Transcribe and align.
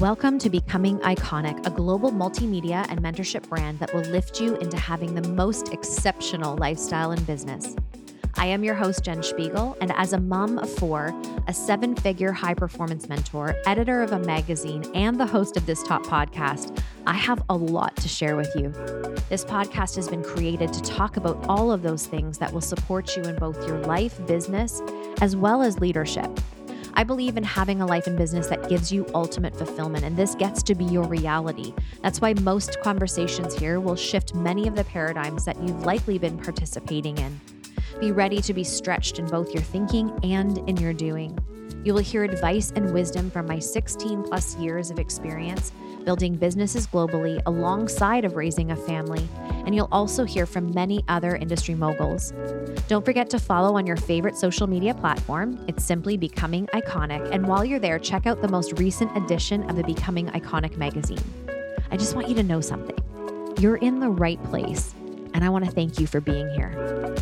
Welcome 0.00 0.38
to 0.38 0.48
Becoming 0.48 0.98
Iconic, 1.00 1.66
a 1.66 1.70
global 1.70 2.10
multimedia 2.10 2.86
and 2.88 3.02
mentorship 3.02 3.46
brand 3.50 3.80
that 3.80 3.92
will 3.92 4.00
lift 4.00 4.40
you 4.40 4.56
into 4.56 4.78
having 4.78 5.14
the 5.14 5.28
most 5.28 5.74
exceptional 5.74 6.56
lifestyle 6.56 7.12
in 7.12 7.22
business. 7.24 7.76
I 8.36 8.46
am 8.46 8.64
your 8.64 8.74
host, 8.74 9.04
Jen 9.04 9.22
Spiegel, 9.22 9.76
and 9.82 9.92
as 9.92 10.14
a 10.14 10.18
mom 10.18 10.56
of 10.56 10.70
four, 10.70 11.14
a 11.48 11.52
seven 11.52 11.94
figure 11.94 12.32
high 12.32 12.54
performance 12.54 13.10
mentor, 13.10 13.54
editor 13.66 14.02
of 14.02 14.12
a 14.12 14.18
magazine, 14.20 14.90
and 14.94 15.20
the 15.20 15.26
host 15.26 15.58
of 15.58 15.66
this 15.66 15.82
top 15.82 16.02
podcast, 16.04 16.82
I 17.06 17.12
have 17.12 17.42
a 17.50 17.54
lot 17.54 17.94
to 17.96 18.08
share 18.08 18.36
with 18.36 18.50
you. 18.56 18.70
This 19.28 19.44
podcast 19.44 19.96
has 19.96 20.08
been 20.08 20.24
created 20.24 20.72
to 20.72 20.80
talk 20.80 21.18
about 21.18 21.44
all 21.46 21.70
of 21.70 21.82
those 21.82 22.06
things 22.06 22.38
that 22.38 22.50
will 22.50 22.62
support 22.62 23.18
you 23.18 23.22
in 23.24 23.36
both 23.36 23.68
your 23.68 23.76
life, 23.80 24.18
business, 24.26 24.80
as 25.20 25.36
well 25.36 25.60
as 25.60 25.78
leadership. 25.78 26.30
I 26.94 27.04
believe 27.04 27.36
in 27.36 27.44
having 27.44 27.80
a 27.80 27.86
life 27.86 28.06
and 28.06 28.16
business 28.16 28.48
that 28.48 28.68
gives 28.68 28.92
you 28.92 29.06
ultimate 29.14 29.56
fulfillment, 29.56 30.04
and 30.04 30.16
this 30.16 30.34
gets 30.34 30.62
to 30.64 30.74
be 30.74 30.84
your 30.84 31.04
reality. 31.04 31.74
That's 32.02 32.20
why 32.20 32.34
most 32.34 32.80
conversations 32.82 33.54
here 33.54 33.80
will 33.80 33.96
shift 33.96 34.34
many 34.34 34.66
of 34.66 34.74
the 34.74 34.84
paradigms 34.84 35.44
that 35.44 35.60
you've 35.62 35.84
likely 35.84 36.18
been 36.18 36.38
participating 36.38 37.18
in. 37.18 37.40
Be 38.00 38.12
ready 38.12 38.40
to 38.42 38.54
be 38.54 38.64
stretched 38.64 39.18
in 39.18 39.26
both 39.26 39.52
your 39.52 39.62
thinking 39.62 40.10
and 40.22 40.58
in 40.68 40.76
your 40.76 40.92
doing. 40.92 41.38
You 41.84 41.94
will 41.94 42.02
hear 42.02 42.24
advice 42.24 42.72
and 42.74 42.92
wisdom 42.92 43.30
from 43.30 43.46
my 43.46 43.58
16 43.58 44.24
plus 44.24 44.56
years 44.56 44.90
of 44.90 44.98
experience 44.98 45.72
building 46.04 46.34
businesses 46.34 46.86
globally 46.86 47.40
alongside 47.46 48.24
of 48.24 48.36
raising 48.36 48.70
a 48.70 48.76
family, 48.76 49.28
and 49.66 49.74
you'll 49.74 49.88
also 49.90 50.24
hear 50.24 50.46
from 50.46 50.72
many 50.74 51.04
other 51.08 51.36
industry 51.36 51.74
moguls. 51.74 52.32
Don't 52.88 53.04
forget 53.04 53.30
to 53.30 53.38
follow 53.38 53.76
on 53.76 53.86
your 53.86 53.96
favorite 53.96 54.36
social 54.36 54.66
media 54.66 54.94
platform. 54.94 55.62
It's 55.68 55.84
simply 55.84 56.16
Becoming 56.16 56.66
Iconic, 56.68 57.30
and 57.32 57.46
while 57.46 57.64
you're 57.64 57.78
there, 57.78 57.98
check 57.98 58.26
out 58.26 58.40
the 58.40 58.48
most 58.48 58.78
recent 58.78 59.16
edition 59.16 59.68
of 59.68 59.76
the 59.76 59.84
Becoming 59.84 60.26
Iconic 60.28 60.76
magazine. 60.76 61.22
I 61.90 61.96
just 61.96 62.14
want 62.14 62.28
you 62.28 62.34
to 62.36 62.42
know 62.42 62.60
something. 62.60 62.96
You're 63.58 63.76
in 63.76 64.00
the 64.00 64.10
right 64.10 64.42
place, 64.44 64.94
and 65.34 65.44
I 65.44 65.48
want 65.48 65.64
to 65.64 65.70
thank 65.70 65.98
you 65.98 66.06
for 66.06 66.20
being 66.20 66.48
here. 66.50 67.16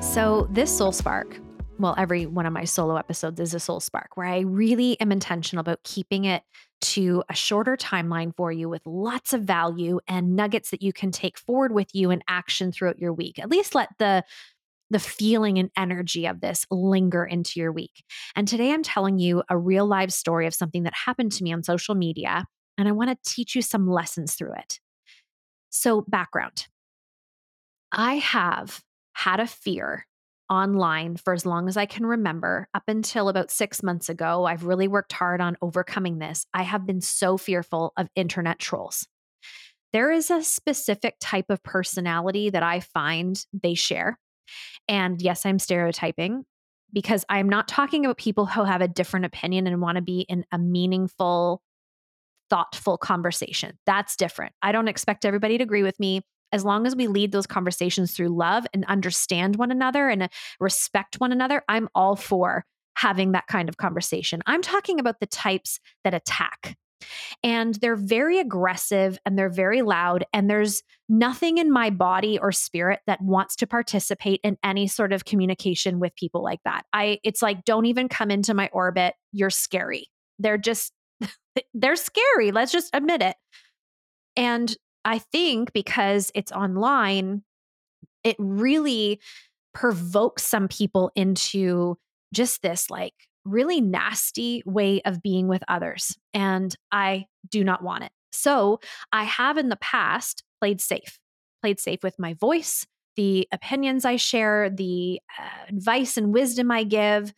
So, 0.00 0.46
this 0.50 0.76
Soul 0.76 0.92
Spark, 0.92 1.40
well, 1.78 1.94
every 1.98 2.26
one 2.26 2.46
of 2.46 2.52
my 2.52 2.64
solo 2.64 2.96
episodes 2.96 3.40
is 3.40 3.54
a 3.54 3.60
soul 3.60 3.80
spark 3.80 4.16
where 4.16 4.26
I 4.26 4.40
really 4.40 4.98
am 5.00 5.10
intentional 5.10 5.60
about 5.60 5.82
keeping 5.82 6.24
it 6.24 6.42
to 6.82 7.22
a 7.30 7.34
shorter 7.34 7.76
timeline 7.76 8.34
for 8.34 8.52
you 8.52 8.68
with 8.68 8.82
lots 8.84 9.32
of 9.32 9.42
value 9.42 10.00
and 10.06 10.36
nuggets 10.36 10.70
that 10.70 10.82
you 10.82 10.92
can 10.92 11.10
take 11.10 11.38
forward 11.38 11.72
with 11.72 11.94
you 11.94 12.10
in 12.10 12.22
action 12.28 12.72
throughout 12.72 12.98
your 12.98 13.12
week. 13.12 13.38
At 13.38 13.50
least 13.50 13.74
let 13.74 13.88
the 13.98 14.24
the 14.90 14.98
feeling 14.98 15.58
and 15.58 15.70
energy 15.74 16.26
of 16.26 16.42
this 16.42 16.66
linger 16.70 17.24
into 17.24 17.58
your 17.58 17.72
week. 17.72 18.04
And 18.36 18.46
today 18.46 18.72
I'm 18.72 18.82
telling 18.82 19.18
you 19.18 19.42
a 19.48 19.56
real 19.56 19.86
live 19.86 20.12
story 20.12 20.46
of 20.46 20.52
something 20.52 20.82
that 20.82 20.92
happened 20.92 21.32
to 21.32 21.44
me 21.44 21.50
on 21.50 21.62
social 21.62 21.94
media, 21.94 22.44
and 22.76 22.86
I 22.86 22.92
want 22.92 23.08
to 23.08 23.30
teach 23.30 23.54
you 23.54 23.62
some 23.62 23.88
lessons 23.88 24.34
through 24.34 24.52
it. 24.52 24.80
So, 25.70 26.02
background 26.02 26.66
I 27.90 28.16
have 28.16 28.82
had 29.14 29.40
a 29.40 29.46
fear 29.46 30.06
online 30.52 31.16
for 31.16 31.32
as 31.32 31.46
long 31.46 31.66
as 31.66 31.78
I 31.78 31.86
can 31.86 32.04
remember, 32.04 32.68
up 32.74 32.82
until 32.86 33.30
about 33.30 33.50
six 33.50 33.82
months 33.82 34.10
ago. 34.10 34.44
I've 34.44 34.64
really 34.64 34.86
worked 34.86 35.14
hard 35.14 35.40
on 35.40 35.56
overcoming 35.62 36.18
this. 36.18 36.44
I 36.52 36.62
have 36.62 36.86
been 36.86 37.00
so 37.00 37.38
fearful 37.38 37.94
of 37.96 38.10
internet 38.14 38.58
trolls. 38.58 39.08
There 39.94 40.12
is 40.12 40.30
a 40.30 40.42
specific 40.42 41.16
type 41.20 41.46
of 41.48 41.62
personality 41.62 42.50
that 42.50 42.62
I 42.62 42.80
find 42.80 43.42
they 43.62 43.72
share. 43.72 44.18
And 44.88 45.22
yes, 45.22 45.46
I'm 45.46 45.58
stereotyping 45.58 46.44
because 46.92 47.24
I'm 47.30 47.48
not 47.48 47.66
talking 47.66 48.04
about 48.04 48.18
people 48.18 48.44
who 48.44 48.64
have 48.64 48.82
a 48.82 48.88
different 48.88 49.24
opinion 49.24 49.66
and 49.66 49.80
want 49.80 49.96
to 49.96 50.02
be 50.02 50.26
in 50.28 50.44
a 50.52 50.58
meaningful, 50.58 51.62
thoughtful 52.50 52.98
conversation. 52.98 53.78
That's 53.86 54.16
different. 54.16 54.52
I 54.60 54.72
don't 54.72 54.88
expect 54.88 55.24
everybody 55.24 55.56
to 55.56 55.64
agree 55.64 55.82
with 55.82 55.98
me 55.98 56.20
as 56.52 56.64
long 56.64 56.86
as 56.86 56.94
we 56.94 57.06
lead 57.06 57.32
those 57.32 57.46
conversations 57.46 58.12
through 58.12 58.28
love 58.28 58.66
and 58.72 58.84
understand 58.86 59.56
one 59.56 59.70
another 59.70 60.08
and 60.08 60.24
uh, 60.24 60.28
respect 60.60 61.20
one 61.20 61.32
another, 61.32 61.62
I'm 61.68 61.88
all 61.94 62.16
for 62.16 62.64
having 62.94 63.32
that 63.32 63.46
kind 63.46 63.68
of 63.68 63.76
conversation. 63.76 64.42
I'm 64.46 64.62
talking 64.62 65.00
about 65.00 65.20
the 65.20 65.26
types 65.26 65.80
that 66.04 66.14
attack. 66.14 66.76
And 67.42 67.74
they're 67.76 67.96
very 67.96 68.38
aggressive 68.38 69.18
and 69.26 69.36
they're 69.36 69.50
very 69.50 69.82
loud. 69.82 70.24
And 70.32 70.48
there's 70.48 70.82
nothing 71.08 71.58
in 71.58 71.72
my 71.72 71.90
body 71.90 72.38
or 72.38 72.52
spirit 72.52 73.00
that 73.06 73.20
wants 73.20 73.56
to 73.56 73.66
participate 73.66 74.40
in 74.44 74.56
any 74.62 74.86
sort 74.86 75.12
of 75.12 75.24
communication 75.24 75.98
with 75.98 76.14
people 76.14 76.44
like 76.44 76.60
that. 76.64 76.84
I, 76.92 77.18
it's 77.24 77.42
like, 77.42 77.64
don't 77.64 77.86
even 77.86 78.08
come 78.08 78.30
into 78.30 78.54
my 78.54 78.70
orbit. 78.72 79.14
You're 79.32 79.50
scary. 79.50 80.10
They're 80.38 80.58
just, 80.58 80.92
they're 81.74 81.96
scary. 81.96 82.52
Let's 82.52 82.70
just 82.70 82.90
admit 82.92 83.20
it. 83.20 83.36
And 84.36 84.74
I 85.04 85.18
think 85.18 85.72
because 85.72 86.30
it's 86.34 86.52
online, 86.52 87.42
it 88.24 88.36
really 88.38 89.20
provokes 89.74 90.44
some 90.44 90.68
people 90.68 91.10
into 91.14 91.96
just 92.32 92.62
this 92.62 92.90
like 92.90 93.14
really 93.44 93.80
nasty 93.80 94.62
way 94.64 95.02
of 95.04 95.22
being 95.22 95.48
with 95.48 95.62
others. 95.68 96.16
And 96.32 96.74
I 96.92 97.26
do 97.48 97.64
not 97.64 97.82
want 97.82 98.04
it. 98.04 98.12
So 98.32 98.80
I 99.12 99.24
have 99.24 99.58
in 99.58 99.68
the 99.68 99.76
past 99.76 100.44
played 100.60 100.80
safe, 100.80 101.18
played 101.62 101.80
safe 101.80 102.02
with 102.02 102.18
my 102.18 102.34
voice, 102.34 102.86
the 103.16 103.46
opinions 103.52 104.04
I 104.04 104.16
share, 104.16 104.70
the 104.70 105.20
uh, 105.38 105.66
advice 105.68 106.16
and 106.16 106.32
wisdom 106.32 106.70
I 106.70 106.84
give, 106.84 107.32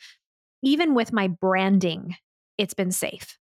even 0.63 0.95
with 0.95 1.13
my 1.13 1.29
branding, 1.29 2.17
it's 2.59 2.75
been 2.75 2.93
safe. 2.93 3.39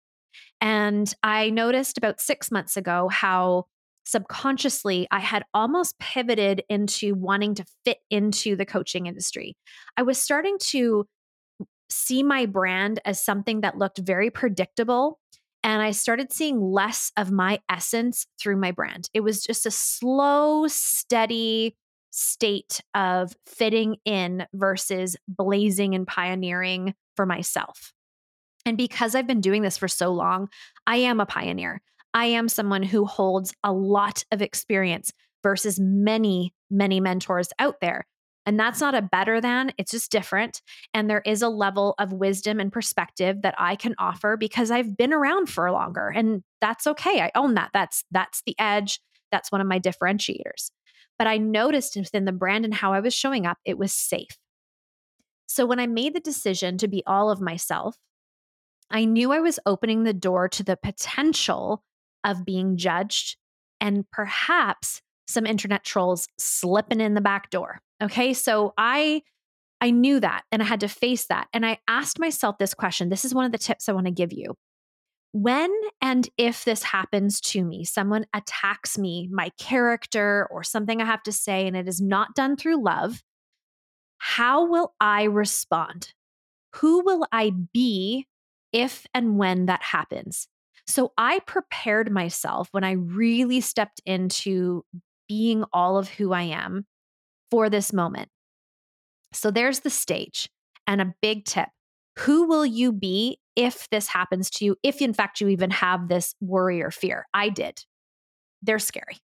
And 0.61 1.13
I 1.23 1.51
noticed 1.51 1.99
about 1.99 2.21
six 2.21 2.51
months 2.51 2.77
ago 2.77 3.09
how 3.09 3.67
subconsciously, 4.05 5.07
I 5.11 5.21
had 5.21 5.45
almost 5.55 5.99
pivoted 5.99 6.63
into 6.69 7.15
wanting 7.15 7.55
to 7.57 7.65
fit 7.85 7.99
into 8.11 8.57
the 8.57 8.67
coaching 8.67 9.07
industry. 9.07 9.57
I 9.97 10.03
was 10.03 10.21
starting 10.21 10.59
to 10.59 11.07
see 11.91 12.23
my 12.23 12.47
brand 12.47 13.01
as 13.05 13.25
something 13.25 13.61
that 13.61 13.79
looked 13.79 13.99
very 13.99 14.31
predictable. 14.31 15.19
And 15.65 15.81
I 15.81 15.93
started 15.93 16.33
seeing 16.33 16.61
less 16.61 17.13
of 17.17 17.31
my 17.31 17.61
essence 17.71 18.27
through 18.41 18.57
my 18.57 18.73
brand. 18.73 19.09
It 19.15 19.21
was 19.21 19.45
just 19.45 19.67
a 19.67 19.71
slow, 19.71 20.67
steady 20.67 21.77
state 22.11 22.81
of 22.95 23.33
fitting 23.47 23.97
in 24.05 24.45
versus 24.53 25.17
blazing 25.29 25.95
and 25.95 26.07
pioneering 26.07 26.95
for 27.17 27.27
myself. 27.27 27.93
And 28.65 28.77
because 28.77 29.15
I've 29.15 29.27
been 29.27 29.41
doing 29.41 29.63
this 29.63 29.77
for 29.77 29.89
so 29.89 30.13
long, 30.13 30.49
I 30.87 30.97
am 30.97 31.21
a 31.21 31.27
pioneer. 31.27 31.81
I 32.15 32.27
am 32.27 32.49
someone 32.49 32.83
who 32.83 33.05
holds 33.05 33.55
a 33.65 33.73
lot 33.73 34.25
of 34.31 34.43
experience 34.43 35.13
versus 35.43 35.81
many, 35.81 36.55
many 36.71 37.01
mentors 37.01 37.49
out 37.59 37.81
there. 37.81 38.07
And 38.45 38.59
that's 38.59 38.81
not 38.81 38.95
a 38.95 39.03
better 39.03 39.41
than, 39.41 39.73
it's 39.79 39.93
just 39.93 40.11
different. 40.11 40.63
And 40.93 41.09
there 41.09 41.23
is 41.25 41.43
a 41.43 41.49
level 41.49 41.95
of 41.99 42.13
wisdom 42.13 42.59
and 42.59 42.73
perspective 42.73 43.43
that 43.43 43.55
I 43.57 43.77
can 43.77 43.95
offer 43.99 44.37
because 44.37 44.71
I've 44.71 44.97
been 44.97 45.13
around 45.13 45.49
for 45.49 45.71
longer. 45.71 46.09
And 46.09 46.43
that's 46.61 46.87
okay. 46.89 47.21
I 47.21 47.31
own 47.37 47.55
that. 47.55 47.71
That's 47.73 48.05
that's 48.11 48.43
the 48.45 48.57
edge. 48.59 49.01
That's 49.31 49.53
one 49.53 49.61
of 49.61 49.67
my 49.67 49.79
differentiators. 49.79 50.71
But 51.19 51.29
I 51.29 51.39
noticed 51.39 51.97
within 51.97 52.25
the 52.25 52.33
brand 52.33 52.65
and 52.65 52.75
how 52.75 52.93
I 52.93 53.01
was 53.01 53.15
showing 53.15 53.47
up, 53.47 53.59
it 53.65 53.79
was 53.79 53.93
safe. 53.93 54.37
So 55.47 55.65
when 55.65 55.79
I 55.79 55.87
made 55.87 56.15
the 56.15 56.21
decision 56.21 56.79
to 56.79 56.89
be 56.89 57.03
all 57.07 57.31
of 57.31 57.41
myself, 57.41 57.97
I 58.91 59.05
knew 59.05 59.33
I 59.33 59.41
was 59.41 59.61
opening 59.67 60.03
the 60.03 60.13
door 60.13 60.49
to 60.49 60.65
the 60.65 60.77
potential 60.77 61.85
of 62.25 62.45
being 62.45 62.77
judged 62.77 63.37
and 63.81 64.09
perhaps 64.11 65.03
some 65.27 65.47
internet 65.47 65.85
trolls 65.85 66.29
slipping 66.39 67.01
in 67.01 67.15
the 67.15 67.21
back 67.21 67.51
door. 67.51 67.81
Okay. 68.03 68.35
So 68.35 68.75
I, 68.77 69.23
I 69.81 69.91
knew 69.91 70.21
that 70.21 70.43
and 70.53 70.63
I 70.63 70.65
had 70.65 70.81
to 70.81 70.89
face 70.89 71.27
that. 71.27 71.49
And 71.53 71.65
I 71.65 71.79
asked 71.89 72.19
myself 72.19 72.59
this 72.59 72.75
question. 72.75 73.09
This 73.09 73.25
is 73.25 73.35
one 73.35 73.45
of 73.45 73.53
the 73.53 73.59
tips 73.59 73.89
I 73.89 73.93
want 73.93 74.07
to 74.07 74.13
give 74.13 74.33
you. 74.33 74.55
When 75.33 75.73
and 76.03 76.29
if 76.37 76.65
this 76.65 76.83
happens 76.83 77.41
to 77.41 77.65
me, 77.65 77.85
someone 77.85 78.27
attacks 78.35 78.99
me, 78.99 79.29
my 79.33 79.51
character, 79.59 80.47
or 80.51 80.63
something 80.63 81.01
I 81.01 81.07
have 81.07 81.23
to 81.23 81.33
say, 81.33 81.67
and 81.67 81.75
it 81.75 81.89
is 81.89 82.03
not 82.03 82.35
done 82.35 82.57
through 82.57 82.85
love, 82.85 83.23
how 84.19 84.67
will 84.67 84.95
I 85.01 85.25
respond? 85.25 86.13
Who 86.77 87.03
will 87.03 87.27
I 87.33 87.51
be 87.73 88.27
if 88.73 89.07
and 89.15 89.39
when 89.39 89.67
that 89.67 89.83
happens? 89.83 90.49
So 90.87 91.13
I 91.17 91.41
prepared 91.41 92.11
myself 92.11 92.69
when 92.73 92.85
I 92.85 92.93
really 92.93 93.61
stepped 93.61 94.01
into 94.05 94.85
being 95.29 95.65
all 95.73 95.97
of 95.97 96.09
who 96.09 96.33
I 96.33 96.43
am 96.43 96.87
for 97.51 97.71
this 97.71 97.93
moment. 97.93 98.29
So 99.33 99.51
there's 99.51 99.81
the 99.81 99.91
stage 99.91 100.49
and 100.87 101.01
a 101.01 101.15
big 101.23 101.45
tip. 101.45 101.69
Who 102.19 102.47
will 102.47 102.67
you 102.67 102.93
be 102.93 103.39
if 103.57 103.89
this 103.91 104.09
happens 104.09 104.51
to 104.51 104.65
you? 104.65 104.77
If 104.83 105.01
in 105.01 105.15
fact 105.15 105.41
you 105.41 105.49
even 105.49 105.71
have 105.71 106.09
this 106.09 106.35
worry 106.41 106.83
or 106.83 106.91
fear? 106.91 107.27
I 107.33 107.49
did. 107.49 107.85
They're 108.63 108.79
scary. 108.79 109.19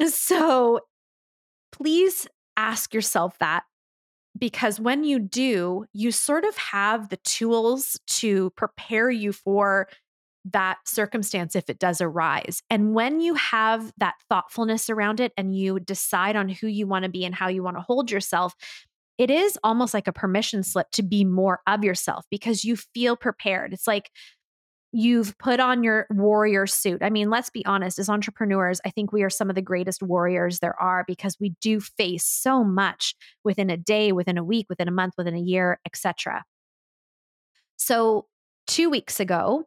so 0.06 0.80
please 1.72 2.26
ask 2.56 2.92
yourself 2.92 3.38
that 3.38 3.64
because 4.38 4.80
when 4.80 5.04
you 5.04 5.18
do, 5.18 5.84
you 5.92 6.10
sort 6.10 6.44
of 6.44 6.56
have 6.56 7.08
the 7.08 7.18
tools 7.18 7.98
to 8.06 8.50
prepare 8.50 9.10
you 9.10 9.32
for 9.32 9.88
that 10.44 10.78
circumstance 10.86 11.54
if 11.54 11.70
it 11.70 11.78
does 11.78 12.00
arise. 12.00 12.62
And 12.68 12.94
when 12.94 13.20
you 13.20 13.34
have 13.34 13.92
that 13.98 14.14
thoughtfulness 14.28 14.90
around 14.90 15.20
it 15.20 15.32
and 15.36 15.56
you 15.56 15.78
decide 15.78 16.34
on 16.34 16.48
who 16.48 16.66
you 16.66 16.86
want 16.86 17.04
to 17.04 17.10
be 17.10 17.24
and 17.24 17.34
how 17.34 17.48
you 17.48 17.62
want 17.62 17.76
to 17.76 17.82
hold 17.82 18.10
yourself, 18.10 18.54
it 19.18 19.30
is 19.30 19.58
almost 19.62 19.94
like 19.94 20.08
a 20.08 20.12
permission 20.12 20.62
slip 20.64 20.90
to 20.92 21.02
be 21.02 21.24
more 21.24 21.60
of 21.66 21.84
yourself 21.84 22.24
because 22.30 22.64
you 22.64 22.76
feel 22.76 23.14
prepared. 23.14 23.72
It's 23.72 23.86
like 23.86 24.10
you've 24.92 25.36
put 25.38 25.58
on 25.58 25.82
your 25.82 26.06
warrior 26.10 26.66
suit. 26.66 27.02
I 27.02 27.10
mean, 27.10 27.30
let's 27.30 27.50
be 27.50 27.64
honest, 27.64 27.98
as 27.98 28.08
entrepreneurs, 28.08 28.80
I 28.84 28.90
think 28.90 29.12
we 29.12 29.22
are 29.22 29.30
some 29.30 29.48
of 29.48 29.56
the 29.56 29.62
greatest 29.62 30.02
warriors 30.02 30.58
there 30.58 30.78
are 30.80 31.04
because 31.06 31.36
we 31.40 31.54
do 31.60 31.80
face 31.80 32.24
so 32.24 32.62
much 32.62 33.14
within 33.42 33.70
a 33.70 33.76
day, 33.76 34.12
within 34.12 34.36
a 34.38 34.44
week, 34.44 34.66
within 34.68 34.88
a 34.88 34.92
month, 34.92 35.14
within 35.16 35.34
a 35.34 35.40
year, 35.40 35.80
etc. 35.86 36.44
So, 37.76 38.26
2 38.68 38.90
weeks 38.90 39.18
ago, 39.18 39.64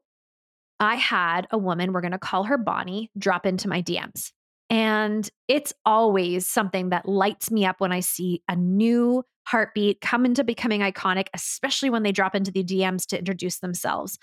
I 0.80 0.95
had 0.95 1.48
a 1.51 1.57
woman, 1.57 1.92
we're 1.92 2.01
going 2.01 2.12
to 2.12 2.18
call 2.18 2.44
her 2.45 2.57
Bonnie, 2.57 3.12
drop 3.18 3.45
into 3.45 3.68
my 3.68 3.81
DMs. 3.81 4.31
And 4.69 5.30
it's 5.48 5.74
always 5.86 6.48
something 6.48 6.89
that 6.89 7.07
lights 7.07 7.51
me 7.51 7.66
up 7.66 7.80
when 7.80 7.92
I 7.92 8.00
see 8.00 8.42
a 8.48 8.56
new 8.56 9.24
heartbeat 9.48 10.01
come 10.01 10.25
into 10.25 10.44
becoming 10.44 10.81
iconic, 10.81 11.27
especially 11.33 11.89
when 11.89 12.04
they 12.04 12.12
drop 12.12 12.36
into 12.36 12.51
the 12.51 12.63
DMs 12.63 13.06
to 13.07 13.19
introduce 13.19 13.60
themselves. 13.60 14.18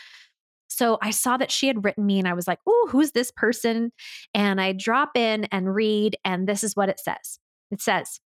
So 0.72 0.98
I 1.02 1.10
saw 1.10 1.36
that 1.36 1.50
she 1.50 1.66
had 1.66 1.84
written 1.84 2.06
me 2.06 2.18
and 2.18 2.26
I 2.26 2.34
was 2.34 2.48
like, 2.48 2.60
oh, 2.66 2.88
who's 2.90 3.12
this 3.12 3.30
person? 3.30 3.92
And 4.34 4.60
I 4.60 4.72
drop 4.72 5.16
in 5.16 5.44
and 5.52 5.74
read, 5.74 6.16
and 6.24 6.48
this 6.48 6.64
is 6.64 6.74
what 6.74 6.88
it 6.88 6.98
says 6.98 7.38
it 7.70 7.80
says, 7.80 8.20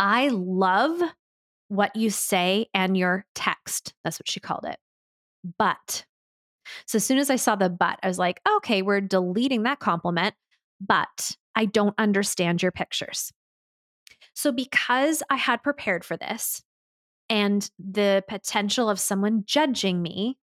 I 0.00 0.28
love 0.28 1.00
what 1.68 1.94
you 1.94 2.10
say 2.10 2.68
and 2.74 2.96
your 2.96 3.26
text. 3.34 3.92
That's 4.02 4.18
what 4.18 4.28
she 4.28 4.40
called 4.40 4.64
it. 4.64 4.78
But 5.58 6.04
so 6.86 6.96
as 6.96 7.04
soon 7.04 7.18
as 7.18 7.30
I 7.30 7.36
saw 7.36 7.54
the 7.56 7.68
but, 7.68 7.98
I 8.02 8.08
was 8.08 8.18
like, 8.18 8.40
okay, 8.56 8.82
we're 8.82 9.00
deleting 9.00 9.64
that 9.64 9.78
compliment, 9.78 10.34
but 10.80 11.36
I 11.54 11.66
don't 11.66 11.94
understand 11.98 12.62
your 12.62 12.72
pictures. 12.72 13.32
So 14.34 14.52
because 14.52 15.22
I 15.30 15.36
had 15.36 15.62
prepared 15.62 16.04
for 16.04 16.16
this 16.16 16.62
and 17.28 17.68
the 17.78 18.24
potential 18.28 18.90
of 18.90 19.00
someone 19.00 19.44
judging 19.46 20.02
me, 20.02 20.38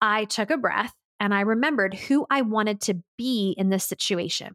I 0.00 0.24
took 0.24 0.50
a 0.50 0.56
breath 0.56 0.94
and 1.20 1.34
I 1.34 1.40
remembered 1.40 1.94
who 1.94 2.26
I 2.30 2.42
wanted 2.42 2.80
to 2.82 3.02
be 3.16 3.54
in 3.58 3.70
this 3.70 3.84
situation. 3.84 4.54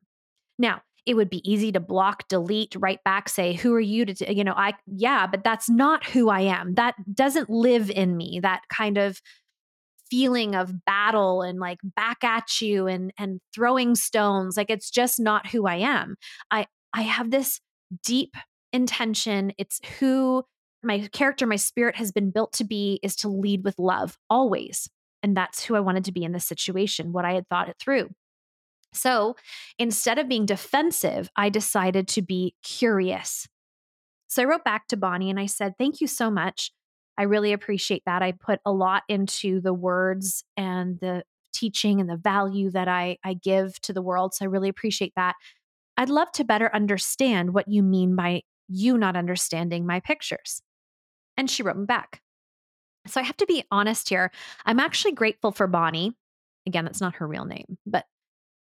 Now, 0.57 0.81
it 1.05 1.15
would 1.15 1.29
be 1.29 1.49
easy 1.49 1.71
to 1.73 1.81
block, 1.81 2.27
delete, 2.29 2.75
write 2.79 3.03
back, 3.03 3.27
say, 3.27 3.53
Who 3.53 3.73
are 3.73 3.79
you 3.79 4.05
to, 4.05 4.13
t-? 4.13 4.33
you 4.33 4.43
know, 4.43 4.53
I, 4.55 4.73
yeah, 4.87 5.27
but 5.27 5.43
that's 5.43 5.69
not 5.69 6.05
who 6.05 6.29
I 6.29 6.41
am. 6.41 6.75
That 6.75 6.95
doesn't 7.13 7.49
live 7.49 7.89
in 7.89 8.15
me. 8.15 8.39
That 8.41 8.61
kind 8.69 8.97
of 8.97 9.19
feeling 10.09 10.55
of 10.55 10.85
battle 10.85 11.41
and 11.41 11.59
like 11.59 11.79
back 11.83 12.23
at 12.23 12.61
you 12.61 12.85
and 12.85 13.11
and 13.17 13.39
throwing 13.51 13.95
stones 13.95 14.55
like 14.55 14.69
it's 14.69 14.91
just 14.91 15.19
not 15.19 15.47
who 15.47 15.65
i 15.65 15.77
am 15.77 16.15
i 16.51 16.67
i 16.93 17.01
have 17.01 17.31
this 17.31 17.59
deep 18.05 18.35
intention 18.71 19.51
it's 19.57 19.79
who 19.97 20.43
my 20.83 21.07
character 21.13 21.47
my 21.47 21.55
spirit 21.55 21.95
has 21.95 22.11
been 22.11 22.29
built 22.29 22.53
to 22.53 22.63
be 22.63 22.99
is 23.01 23.15
to 23.15 23.27
lead 23.27 23.63
with 23.63 23.79
love 23.79 24.15
always 24.29 24.87
and 25.23 25.35
that's 25.35 25.63
who 25.63 25.75
i 25.75 25.79
wanted 25.79 26.03
to 26.03 26.11
be 26.11 26.23
in 26.23 26.31
this 26.31 26.45
situation 26.45 27.11
what 27.11 27.25
i 27.25 27.33
had 27.33 27.47
thought 27.47 27.69
it 27.69 27.77
through 27.79 28.09
so 28.93 29.35
instead 29.79 30.19
of 30.19 30.29
being 30.29 30.45
defensive 30.45 31.29
i 31.35 31.49
decided 31.49 32.07
to 32.07 32.21
be 32.21 32.53
curious 32.63 33.47
so 34.27 34.41
i 34.41 34.45
wrote 34.45 34.63
back 34.63 34.87
to 34.87 34.97
bonnie 34.97 35.29
and 35.29 35.39
i 35.39 35.45
said 35.45 35.73
thank 35.77 35.99
you 36.01 36.07
so 36.07 36.29
much 36.29 36.71
I 37.17 37.23
really 37.23 37.53
appreciate 37.53 38.03
that. 38.05 38.21
I 38.21 38.31
put 38.31 38.59
a 38.65 38.71
lot 38.71 39.03
into 39.07 39.61
the 39.61 39.73
words 39.73 40.43
and 40.57 40.99
the 40.99 41.23
teaching 41.53 42.01
and 42.01 42.09
the 42.09 42.17
value 42.17 42.71
that 42.71 42.87
I, 42.87 43.17
I 43.23 43.35
give 43.35 43.79
to 43.81 43.93
the 43.93 44.01
world. 44.01 44.33
So 44.33 44.45
I 44.45 44.47
really 44.47 44.69
appreciate 44.69 45.13
that. 45.15 45.35
I'd 45.95 46.09
love 46.09 46.31
to 46.33 46.43
better 46.43 46.73
understand 46.73 47.53
what 47.53 47.67
you 47.67 47.83
mean 47.83 48.15
by 48.15 48.41
you 48.67 48.97
not 48.97 49.15
understanding 49.15 49.85
my 49.85 49.99
pictures. 49.99 50.63
And 51.37 51.49
she 51.49 51.61
wrote 51.61 51.77
me 51.77 51.85
back. 51.85 52.22
So 53.07 53.19
I 53.19 53.23
have 53.23 53.37
to 53.37 53.45
be 53.45 53.63
honest 53.71 54.09
here. 54.09 54.31
I'm 54.65 54.79
actually 54.79 55.13
grateful 55.13 55.51
for 55.51 55.67
Bonnie. 55.67 56.13
Again, 56.65 56.85
that's 56.85 57.01
not 57.01 57.15
her 57.15 57.27
real 57.27 57.45
name, 57.45 57.77
but 57.85 58.05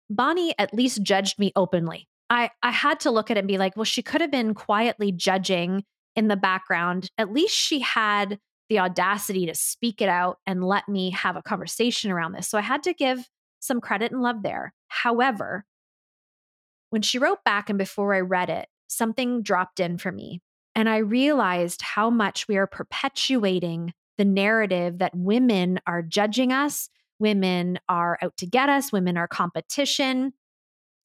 Bonnie 0.10 0.56
at 0.58 0.74
least 0.74 1.04
judged 1.04 1.38
me 1.38 1.52
openly. 1.56 2.08
I, 2.30 2.50
I 2.64 2.72
had 2.72 3.02
to 3.02 3.12
look 3.12 3.30
at 3.30 3.38
it 3.38 3.42
and 3.42 3.48
be 3.48 3.58
like, 3.58 3.76
well, 3.76 3.84
she 3.84 4.02
could 4.02 4.22
have 4.22 4.32
been 4.32 4.54
quietly 4.54 5.12
judging 5.12 5.84
in 6.16 6.28
the 6.28 6.36
background, 6.36 7.10
at 7.18 7.32
least 7.32 7.56
she 7.56 7.80
had 7.80 8.40
the 8.70 8.80
audacity 8.80 9.46
to 9.46 9.56
speak 9.56 10.02
it 10.02 10.10
out 10.10 10.38
and 10.46 10.64
let 10.64 10.88
me 10.88 11.12
have 11.12 11.36
a 11.36 11.42
conversation 11.42 12.12
around 12.12 12.34
this. 12.34 12.48
So 12.48 12.58
I 12.58 12.62
had 12.62 12.84
to 12.84 12.94
give 12.94 13.28
some 13.60 13.82
credit 13.82 14.12
and 14.12 14.22
love 14.22 14.44
there. 14.44 14.74
However, 14.88 15.66
when 16.90 17.02
she 17.02 17.20
wrote 17.20 17.44
back 17.44 17.70
and 17.70 17.78
before 17.78 18.14
I 18.14 18.22
read 18.22 18.50
it, 18.50 18.68
something 18.88 19.42
dropped 19.42 19.80
in 19.80 19.98
for 19.98 20.12
me. 20.12 20.42
And 20.76 20.88
I 20.90 20.98
realized 20.98 21.82
how 21.82 22.10
much 22.10 22.48
we 22.48 22.58
are 22.58 22.68
perpetuating 22.68 23.94
the 24.18 24.26
narrative 24.26 25.00
that 25.00 25.16
women 25.16 25.80
are 25.88 26.02
judging 26.02 26.52
us, 26.52 26.90
women 27.20 27.80
are 27.88 28.18
out 28.22 28.36
to 28.38 28.46
get 28.46 28.70
us, 28.70 28.92
women 28.92 29.18
are 29.18 29.28
competition. 29.28 30.34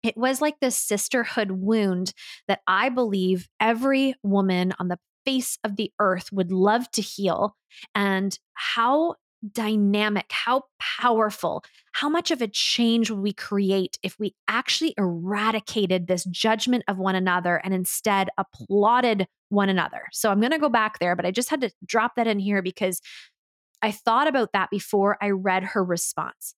It 0.02 0.16
was 0.16 0.40
like 0.40 0.60
this 0.60 0.78
sisterhood 0.78 1.50
wound 1.50 2.12
that 2.48 2.60
I 2.66 2.88
believe 2.88 3.48
every 3.60 4.14
woman 4.22 4.72
on 4.78 4.88
the 4.88 4.98
face 5.24 5.58
of 5.64 5.76
the 5.76 5.92
earth 5.98 6.30
would 6.32 6.52
love 6.52 6.90
to 6.92 7.02
heal. 7.02 7.56
And 7.94 8.38
how 8.54 9.16
dynamic, 9.52 10.26
how 10.30 10.62
powerful, 10.80 11.64
how 11.92 12.08
much 12.08 12.30
of 12.30 12.42
a 12.42 12.48
change 12.48 13.10
would 13.10 13.20
we 13.20 13.32
create 13.32 13.98
if 14.02 14.18
we 14.18 14.34
actually 14.48 14.94
eradicated 14.98 16.06
this 16.06 16.24
judgment 16.24 16.84
of 16.88 16.98
one 16.98 17.14
another 17.14 17.56
and 17.62 17.74
instead 17.74 18.28
applauded 18.38 19.26
one 19.48 19.68
another? 19.68 20.02
So 20.12 20.30
I'm 20.30 20.40
going 20.40 20.52
to 20.52 20.58
go 20.58 20.68
back 20.68 20.98
there, 20.98 21.14
but 21.14 21.26
I 21.26 21.30
just 21.30 21.50
had 21.50 21.60
to 21.60 21.70
drop 21.84 22.16
that 22.16 22.26
in 22.26 22.38
here 22.38 22.62
because 22.62 23.00
I 23.82 23.92
thought 23.92 24.26
about 24.26 24.52
that 24.52 24.70
before 24.70 25.18
I 25.20 25.30
read 25.30 25.64
her 25.64 25.84
response 25.84 26.54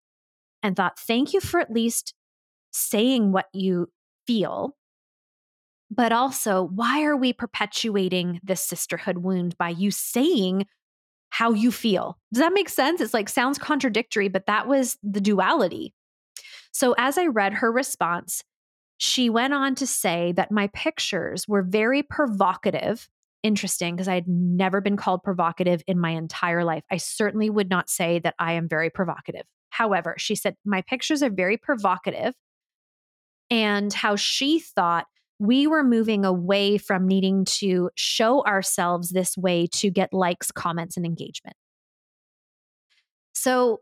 and 0.63 0.77
thought, 0.77 0.99
thank 0.99 1.33
you 1.33 1.41
for 1.41 1.61
at 1.61 1.73
least 1.73 2.15
saying 2.71 3.33
what 3.33 3.47
you 3.53 3.91
feel, 4.27 4.77
but 5.91 6.13
also 6.13 6.63
why 6.63 7.03
are 7.03 7.17
we 7.17 7.33
perpetuating 7.33 8.41
this 8.43 8.61
sisterhood 8.61 9.19
wound 9.19 9.57
by 9.59 9.71
you 9.71 9.91
saying 9.91 10.67
how 11.31 11.53
you 11.53 11.71
feel? 11.71 12.19
Does 12.33 12.41
that 12.41 12.53
make 12.53 12.69
sense? 12.69 13.01
It's 13.01 13.15
like 13.15 13.29
sounds 13.29 13.59
contradictory, 13.59 14.29
but 14.29 14.47
that 14.47 14.67
was 14.67 14.99
the 15.03 15.21
duality. 15.21 15.95
So 16.73 16.95
as 16.99 17.19
I 17.19 17.27
read 17.27 17.55
her 17.55 17.71
response, 17.73 18.43
she 18.99 19.31
went 19.31 19.55
on 19.55 19.75
to 19.77 19.87
say 19.87 20.33
that 20.33 20.51
my 20.51 20.69
pictures 20.69 21.47
were 21.47 21.63
very 21.63 22.03
provocative. 22.03 23.09
Interesting, 23.45 23.95
because 23.95 24.09
I 24.09 24.15
had 24.15 24.27
never 24.27 24.81
been 24.81 24.97
called 24.97 25.23
provocative 25.23 25.83
in 25.87 25.99
my 25.99 26.11
entire 26.11 26.65
life. 26.65 26.83
I 26.91 26.97
certainly 26.97 27.49
would 27.49 27.71
not 27.71 27.89
say 27.89 28.19
that 28.21 28.35
I 28.39 28.55
am 28.55 28.69
very 28.69 28.91
provocative. 28.91 29.45
However, 29.71 30.17
she 30.19 30.35
said, 30.35 30.57
My 30.65 30.83
pictures 30.83 31.23
are 31.23 31.31
very 31.31 31.57
provocative 31.57 32.35
and 33.51 33.93
how 33.93 34.17
she 34.17 34.59
thought 34.59 35.07
we 35.39 35.67
were 35.67 35.85
moving 35.85 36.25
away 36.25 36.79
from 36.79 37.07
needing 37.07 37.45
to 37.45 37.91
show 37.95 38.45
ourselves 38.45 39.11
this 39.11 39.37
way 39.37 39.67
to 39.75 39.91
get 39.91 40.13
likes, 40.13 40.51
comments, 40.51 40.97
and 40.97 41.07
engagement. 41.07 41.57
So 43.35 43.81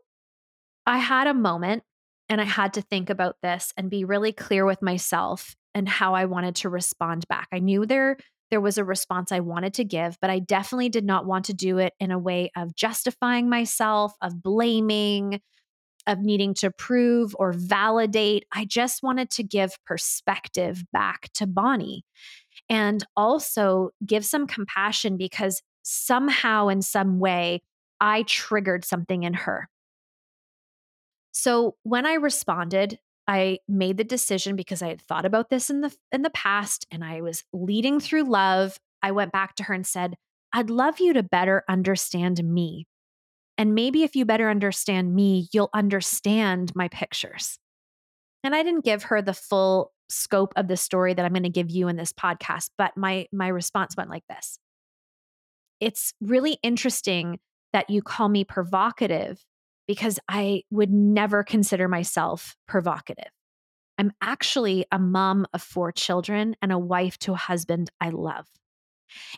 I 0.85 0.99
had 0.99 1.27
a 1.27 1.33
moment 1.33 1.83
and 2.29 2.39
I 2.39 2.45
had 2.45 2.73
to 2.73 2.81
think 2.81 3.09
about 3.09 3.37
this 3.41 3.73
and 3.77 3.89
be 3.89 4.05
really 4.05 4.31
clear 4.31 4.65
with 4.65 4.81
myself 4.81 5.55
and 5.73 5.87
how 5.87 6.13
I 6.13 6.25
wanted 6.25 6.55
to 6.57 6.69
respond 6.69 7.27
back. 7.27 7.47
I 7.51 7.59
knew 7.59 7.85
there 7.85 8.17
there 8.49 8.61
was 8.61 8.77
a 8.77 8.83
response 8.83 9.31
I 9.31 9.41
wanted 9.41 9.73
to 9.75 9.83
give, 9.83 10.17
but 10.21 10.29
I 10.29 10.39
definitely 10.39 10.89
did 10.89 11.03
not 11.03 11.25
want 11.25 11.45
to 11.45 11.53
do 11.53 11.79
it 11.79 11.93
in 11.99 12.11
a 12.11 12.19
way 12.19 12.49
of 12.55 12.75
justifying 12.75 13.49
myself, 13.49 14.13
of 14.21 14.41
blaming, 14.41 15.41
of 16.07 16.19
needing 16.19 16.53
to 16.55 16.71
prove 16.71 17.35
or 17.37 17.51
validate. 17.53 18.45
I 18.53 18.65
just 18.65 19.03
wanted 19.03 19.29
to 19.31 19.43
give 19.43 19.77
perspective 19.85 20.83
back 20.91 21.29
to 21.33 21.45
Bonnie 21.45 22.03
and 22.69 23.03
also 23.15 23.91
give 24.05 24.25
some 24.25 24.47
compassion 24.47 25.17
because 25.17 25.61
somehow, 25.83 26.69
in 26.69 26.81
some 26.81 27.19
way, 27.19 27.61
I 27.99 28.23
triggered 28.23 28.85
something 28.85 29.23
in 29.23 29.33
her. 29.33 29.69
So 31.31 31.75
when 31.83 32.05
I 32.05 32.13
responded, 32.13 32.99
I 33.27 33.59
made 33.67 33.97
the 33.97 34.03
decision 34.03 34.55
because 34.55 34.81
I 34.81 34.87
had 34.87 35.01
thought 35.01 35.25
about 35.25 35.49
this 35.49 35.69
in 35.69 35.81
the 35.81 35.95
in 36.11 36.21
the 36.21 36.29
past 36.29 36.87
and 36.91 37.03
I 37.03 37.21
was 37.21 37.43
leading 37.53 37.99
through 37.99 38.23
love. 38.23 38.79
I 39.03 39.11
went 39.11 39.31
back 39.31 39.55
to 39.55 39.63
her 39.63 39.73
and 39.73 39.85
said, 39.85 40.15
"I'd 40.53 40.69
love 40.69 40.99
you 40.99 41.13
to 41.13 41.23
better 41.23 41.63
understand 41.69 42.43
me. 42.43 42.87
And 43.57 43.73
maybe 43.75 44.03
if 44.03 44.15
you 44.15 44.25
better 44.25 44.49
understand 44.49 45.15
me, 45.15 45.47
you'll 45.51 45.69
understand 45.73 46.71
my 46.75 46.87
pictures. 46.89 47.57
And 48.43 48.55
I 48.55 48.63
didn't 48.63 48.85
give 48.85 49.03
her 49.03 49.21
the 49.21 49.33
full 49.33 49.91
scope 50.09 50.53
of 50.55 50.67
the 50.67 50.77
story 50.77 51.13
that 51.13 51.25
I'm 51.25 51.33
going 51.33 51.43
to 51.43 51.49
give 51.49 51.69
you 51.69 51.87
in 51.87 51.95
this 51.97 52.13
podcast, 52.13 52.69
but 52.77 52.95
my 52.95 53.27
my 53.33 53.47
response 53.47 53.95
went 53.97 54.09
like 54.09 54.23
this. 54.29 54.59
it's 55.79 56.13
really 56.21 56.57
interesting 56.63 57.39
that 57.73 57.89
you 57.89 58.01
call 58.01 58.29
me 58.29 58.43
provocative 58.43 59.43
because 59.87 60.19
I 60.27 60.63
would 60.71 60.91
never 60.91 61.43
consider 61.43 61.87
myself 61.87 62.55
provocative. 62.67 63.29
I'm 63.97 64.11
actually 64.21 64.85
a 64.91 64.99
mom 64.99 65.45
of 65.53 65.61
four 65.61 65.91
children 65.91 66.55
and 66.61 66.71
a 66.71 66.79
wife 66.79 67.17
to 67.19 67.33
a 67.33 67.37
husband 67.37 67.89
I 67.99 68.09
love. 68.09 68.47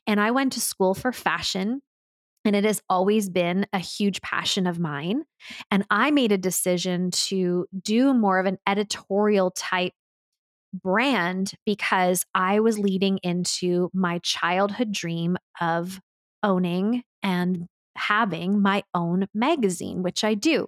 And 0.07 0.19
I 0.19 0.31
went 0.31 0.53
to 0.53 0.61
school 0.61 0.93
for 0.93 1.11
fashion, 1.11 1.81
and 2.45 2.55
it 2.55 2.63
has 2.63 2.81
always 2.89 3.29
been 3.29 3.65
a 3.73 3.79
huge 3.79 4.21
passion 4.21 4.67
of 4.67 4.79
mine. 4.79 5.23
And 5.71 5.85
I 5.89 6.11
made 6.11 6.31
a 6.31 6.37
decision 6.37 7.11
to 7.11 7.67
do 7.81 8.13
more 8.13 8.39
of 8.39 8.45
an 8.45 8.57
editorial 8.67 9.51
type 9.51 9.93
brand 10.73 11.51
because 11.65 12.25
I 12.33 12.59
was 12.59 12.79
leading 12.79 13.19
into 13.23 13.89
my 13.93 14.19
childhood 14.19 14.91
dream 14.91 15.37
of 15.59 15.99
owning 16.43 17.03
and 17.23 17.65
having 17.95 18.61
my 18.61 18.83
own 18.93 19.27
magazine, 19.33 20.03
which 20.03 20.23
I 20.23 20.35
do. 20.35 20.67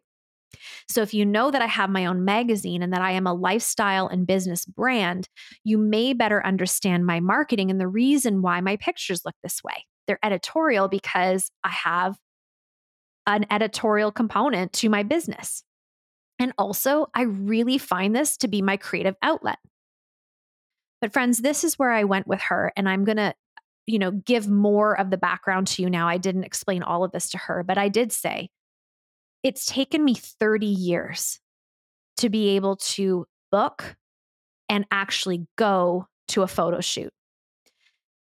So, 0.90 1.02
if 1.02 1.14
you 1.14 1.26
know 1.26 1.50
that 1.50 1.62
I 1.62 1.68
have 1.68 1.90
my 1.90 2.06
own 2.06 2.26
magazine 2.26 2.84
and 2.84 2.92
that 2.92 3.02
I 3.02 3.12
am 3.12 3.26
a 3.26 3.34
lifestyle 3.34 4.08
and 4.08 4.28
business 4.28 4.66
brand, 4.66 5.30
you 5.64 5.78
may 5.78 6.12
better 6.14 6.46
understand 6.46 7.06
my 7.06 7.22
marketing 7.22 7.72
and 7.72 7.80
the 7.80 7.88
reason 7.88 8.42
why 8.42 8.60
my 8.60 8.76
pictures 8.76 9.22
look 9.24 9.36
this 9.44 9.64
way. 9.64 9.86
They're 10.12 10.20
editorial 10.22 10.90
because 10.90 11.52
I 11.64 11.70
have 11.70 12.18
an 13.26 13.46
editorial 13.50 14.12
component 14.12 14.74
to 14.74 14.90
my 14.90 15.04
business. 15.04 15.64
And 16.38 16.52
also, 16.58 17.08
I 17.14 17.22
really 17.22 17.78
find 17.78 18.14
this 18.14 18.36
to 18.38 18.50
be 18.50 18.62
my 18.62 18.76
creative 18.76 19.16
outlet. 19.22 19.60
But, 21.00 21.14
friends, 21.14 21.38
this 21.38 21.64
is 21.64 21.80
where 21.80 21.94
I 21.94 22.04
went 22.04 22.28
with 22.28 22.42
her, 22.42 22.74
and 22.76 22.90
I'm 22.90 23.06
going 23.06 23.18
to 23.18 23.34
you 23.88 24.00
know, 24.00 24.12
give 24.12 24.50
more 24.50 25.00
of 25.00 25.12
the 25.12 25.18
background 25.18 25.68
to 25.68 25.82
you 25.82 25.90
now. 25.90 26.10
I 26.10 26.18
didn't 26.18 26.44
explain 26.44 26.84
all 26.84 27.06
of 27.06 27.12
this 27.14 27.30
to 27.30 27.38
her, 27.38 27.64
but 27.64 27.78
I 27.78 27.88
did 27.88 28.12
say 28.12 28.50
it's 29.44 29.66
taken 29.66 30.04
me 30.04 30.16
30 30.16 30.66
years 30.66 31.40
to 32.18 32.30
be 32.30 32.50
able 32.50 32.76
to 32.76 33.26
book 33.50 33.96
and 34.68 34.86
actually 34.92 35.48
go 35.58 36.08
to 36.30 36.42
a 36.42 36.48
photo 36.48 36.82
shoot. 36.82 37.12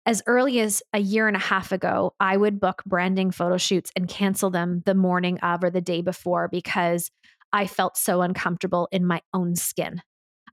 As 0.09 0.23
early 0.27 0.59
as 0.61 0.83
a 0.95 1.00
year 1.00 1.29
and 1.29 1.37
a 1.37 1.38
half 1.38 1.71
ago, 1.71 2.15
I 2.19 2.35
would 2.35 2.61
book 2.61 2.83
branding 2.87 3.31
photo 3.31 3.59
shoots 3.59 3.93
and 3.95 4.09
cancel 4.09 4.49
them 4.49 4.83
the 4.87 4.95
morning 4.95 5.38
of 5.41 5.62
or 5.62 5.69
the 5.69 5.83
day 5.83 6.00
before 6.00 6.49
because 6.49 7.11
I 7.53 7.67
felt 7.67 7.99
so 7.99 8.23
uncomfortable 8.23 8.88
in 8.91 9.05
my 9.05 9.21
own 9.35 9.55
skin. 9.55 10.00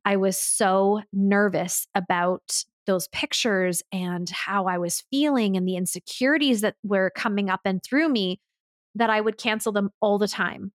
I 0.04 0.18
was 0.18 0.38
so 0.38 1.04
nervous 1.14 1.88
about 1.96 2.66
those 2.86 3.08
pictures 3.08 3.82
and 3.94 4.30
how 4.30 4.66
I 4.66 4.78
was 4.78 5.06
feeling 5.10 5.56
and 5.56 5.66
the 5.66 5.78
insecurities 5.78 6.60
that 6.60 6.76
were 6.84 7.10
coming 7.16 7.50
up 7.50 7.62
and 7.64 7.82
through 7.82 8.10
me 8.10 8.42
that 8.96 9.10
I 9.10 9.22
would 9.22 9.38
cancel 9.38 9.72
them 9.72 9.90
all 10.02 10.18
the 10.18 10.28
time. 10.28 10.74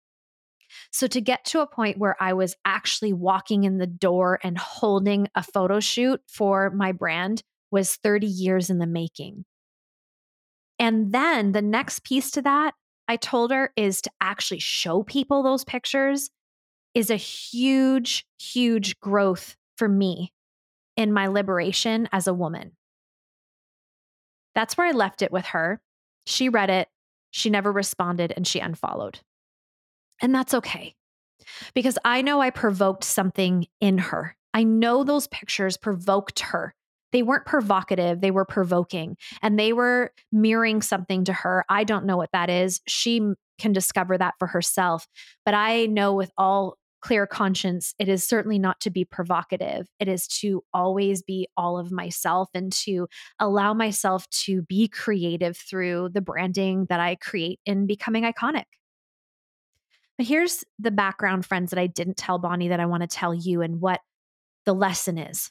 So, 0.93 1.07
to 1.07 1.21
get 1.23 1.47
to 1.47 1.61
a 1.61 1.67
point 1.67 1.97
where 1.97 2.17
I 2.21 2.35
was 2.35 2.57
actually 2.67 3.15
walking 3.15 3.65
in 3.65 3.79
the 3.79 3.87
door 3.87 4.39
and 4.43 4.59
holding 4.59 5.29
a 5.35 5.43
photo 5.43 5.81
shoot 5.81 6.21
for 6.27 6.69
my 6.69 6.93
brand 6.93 7.43
was 7.71 7.97
30 7.97 8.27
years 8.27 8.71
in 8.71 8.79
the 8.79 8.87
making. 8.87 9.45
And 10.79 11.13
then 11.13 11.53
the 11.53 11.63
next 11.63 12.05
piece 12.05 12.31
to 12.33 12.43
that, 12.43 12.75
I 13.09 13.17
told 13.17 13.51
her, 13.51 13.73
is 13.77 14.03
to 14.03 14.11
actually 14.21 14.61
show 14.61 15.03
people 15.03 15.43
those 15.43 15.65
pictures 15.65 16.31
is 16.95 17.11
a 17.11 17.17
huge, 17.17 18.27
huge 18.41 18.99
growth 19.01 19.57
for 19.77 19.89
me 19.89 20.33
in 20.97 21.13
my 21.13 21.27
liberation 21.27 22.09
as 22.13 22.27
a 22.27 22.35
woman. 22.35 22.73
That's 24.55 24.77
where 24.79 24.87
I 24.87 24.93
left 24.93 25.23
it 25.23 25.31
with 25.31 25.47
her. 25.47 25.81
She 26.25 26.49
read 26.49 26.71
it, 26.71 26.89
she 27.31 27.51
never 27.51 27.71
responded, 27.71 28.33
and 28.35 28.47
she 28.47 28.61
unfollowed. 28.61 29.21
And 30.21 30.35
that's 30.35 30.55
okay 30.55 30.95
because 31.75 31.99
I 32.05 32.23
know 32.23 32.41
I 32.41 32.51
provoked 32.51 33.05
something 33.05 33.67
in 33.81 33.99
her. 33.99 34.37
I 34.55 34.65
know 34.65 35.05
those 35.05 35.27
pictures 35.29 35.77
provoked 35.77 36.41
her. 36.41 36.75
They 37.13 37.23
weren't 37.23 37.47
provocative, 37.47 38.21
they 38.21 38.31
were 38.31 38.45
provoking 38.45 39.17
and 39.43 39.59
they 39.59 39.73
were 39.73 40.13
mirroring 40.33 40.83
something 40.83 41.25
to 41.25 41.33
her. 41.33 41.65
I 41.69 41.85
don't 41.85 42.05
know 42.05 42.17
what 42.17 42.33
that 42.33 42.51
is. 42.51 42.81
She 42.87 43.21
can 43.59 43.73
discover 43.73 44.19
that 44.19 44.35
for 44.39 44.49
herself. 44.49 45.07
But 45.45 45.55
I 45.55 45.87
know 45.87 46.13
with 46.15 46.31
all 46.37 46.77
clear 47.01 47.27
conscience, 47.27 47.95
it 47.99 48.09
is 48.09 48.27
certainly 48.27 48.59
not 48.59 48.81
to 48.81 48.91
be 48.91 49.05
provocative. 49.05 49.87
It 50.01 50.09
is 50.09 50.27
to 50.41 50.65
always 50.75 51.23
be 51.23 51.49
all 51.57 51.79
of 51.79 51.93
myself 51.93 52.49
and 52.53 52.73
to 52.73 53.07
allow 53.39 53.75
myself 53.75 54.29
to 54.45 54.63
be 54.63 54.89
creative 54.89 55.57
through 55.57 56.11
the 56.13 56.21
branding 56.21 56.87
that 56.89 56.99
I 56.99 57.15
create 57.17 57.61
in 57.65 57.87
becoming 57.87 58.25
iconic. 58.25 58.65
But 60.19 60.27
here's 60.27 60.65
the 60.79 60.91
background, 60.91 61.47
friends, 61.47 61.71
that 61.71 61.79
I 61.79 61.87
didn't 61.87 62.17
tell 62.17 62.39
Bonnie 62.39 62.69
that 62.69 62.81
I 62.81 62.87
want 62.87 63.03
to 63.03 63.07
tell 63.07 63.35
you 63.35 63.63
and 63.63 63.81
what 63.81 64.01
the 64.65 64.75
lesson 64.75 65.19
is. 65.19 65.51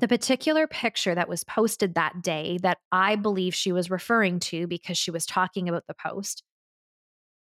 The 0.00 0.08
particular 0.08 0.66
picture 0.66 1.14
that 1.14 1.28
was 1.28 1.44
posted 1.44 1.94
that 1.94 2.20
day 2.20 2.58
that 2.62 2.78
I 2.90 3.16
believe 3.16 3.54
she 3.54 3.72
was 3.72 3.90
referring 3.90 4.40
to 4.40 4.66
because 4.66 4.98
she 4.98 5.10
was 5.10 5.24
talking 5.24 5.68
about 5.68 5.84
the 5.86 5.94
post 5.94 6.42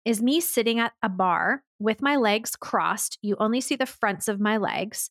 is 0.05 0.21
me 0.21 0.41
sitting 0.41 0.79
at 0.79 0.93
a 1.01 1.09
bar 1.09 1.63
with 1.79 2.01
my 2.01 2.15
legs 2.15 2.55
crossed. 2.55 3.17
You 3.21 3.35
only 3.39 3.61
see 3.61 3.75
the 3.75 3.85
fronts 3.85 4.27
of 4.27 4.39
my 4.39 4.57
legs. 4.57 5.09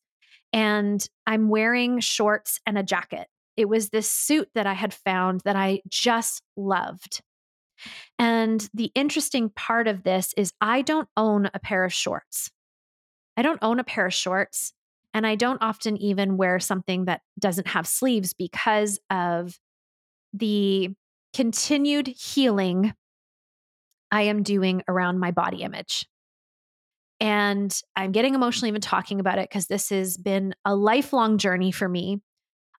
And 0.52 1.06
I'm 1.26 1.48
wearing 1.48 2.00
shorts 2.00 2.60
and 2.66 2.76
a 2.76 2.82
jacket. 2.82 3.26
It 3.56 3.68
was 3.68 3.88
this 3.88 4.10
suit 4.10 4.48
that 4.54 4.66
I 4.66 4.74
had 4.74 4.92
found 4.92 5.40
that 5.44 5.56
I 5.56 5.80
just 5.88 6.42
loved. 6.56 7.22
And 8.18 8.68
the 8.74 8.92
interesting 8.94 9.50
part 9.50 9.88
of 9.88 10.02
this 10.02 10.34
is 10.36 10.52
I 10.60 10.82
don't 10.82 11.08
own 11.16 11.50
a 11.52 11.58
pair 11.58 11.84
of 11.84 11.92
shorts. 11.92 12.50
I 13.36 13.42
don't 13.42 13.58
own 13.62 13.78
a 13.78 13.84
pair 13.84 14.06
of 14.06 14.14
shorts. 14.14 14.72
And 15.14 15.26
I 15.26 15.34
don't 15.34 15.62
often 15.62 15.96
even 15.98 16.36
wear 16.36 16.58
something 16.58 17.04
that 17.04 17.20
doesn't 17.38 17.68
have 17.68 17.86
sleeves 17.86 18.32
because 18.32 18.98
of 19.10 19.58
the 20.32 20.90
continued 21.34 22.06
healing 22.08 22.94
I 24.10 24.22
am 24.22 24.42
doing 24.42 24.82
around 24.88 25.18
my 25.18 25.30
body 25.30 25.62
image. 25.62 26.06
And 27.20 27.74
I'm 27.96 28.12
getting 28.12 28.34
emotional 28.34 28.68
even 28.68 28.80
talking 28.80 29.20
about 29.20 29.38
it 29.38 29.48
because 29.48 29.66
this 29.66 29.90
has 29.90 30.16
been 30.16 30.54
a 30.64 30.74
lifelong 30.74 31.38
journey 31.38 31.72
for 31.72 31.88
me. 31.88 32.20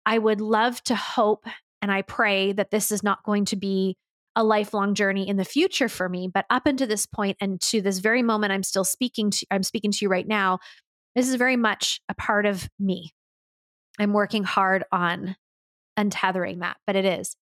I 0.05 0.17
would 0.17 0.41
love 0.41 0.83
to 0.83 0.95
hope 0.95 1.45
and 1.81 1.91
I 1.91 2.01
pray 2.01 2.51
that 2.53 2.71
this 2.71 2.91
is 2.91 3.03
not 3.03 3.23
going 3.23 3.45
to 3.45 3.55
be 3.55 3.97
a 4.35 4.43
lifelong 4.43 4.95
journey 4.95 5.27
in 5.27 5.37
the 5.37 5.45
future 5.45 5.87
for 5.87 6.09
me, 6.09 6.27
but 6.27 6.45
up 6.49 6.65
until 6.65 6.87
this 6.87 7.05
point 7.05 7.37
and 7.39 7.61
to 7.61 7.81
this 7.81 7.99
very 7.99 8.23
moment 8.23 8.51
I'm 8.51 8.63
still 8.63 8.83
speaking 8.83 9.31
to 9.31 9.45
I'm 9.51 9.63
speaking 9.63 9.91
to 9.91 9.99
you 10.01 10.09
right 10.09 10.27
now, 10.27 10.59
this 11.15 11.29
is 11.29 11.35
very 11.35 11.55
much 11.55 12.01
a 12.09 12.13
part 12.13 12.45
of 12.45 12.69
me. 12.79 13.13
I'm 13.99 14.13
working 14.13 14.43
hard 14.43 14.83
on 14.91 15.35
untethering 15.97 16.59
that, 16.59 16.77
but 16.87 16.95
it 16.95 17.05
is. 17.05 17.35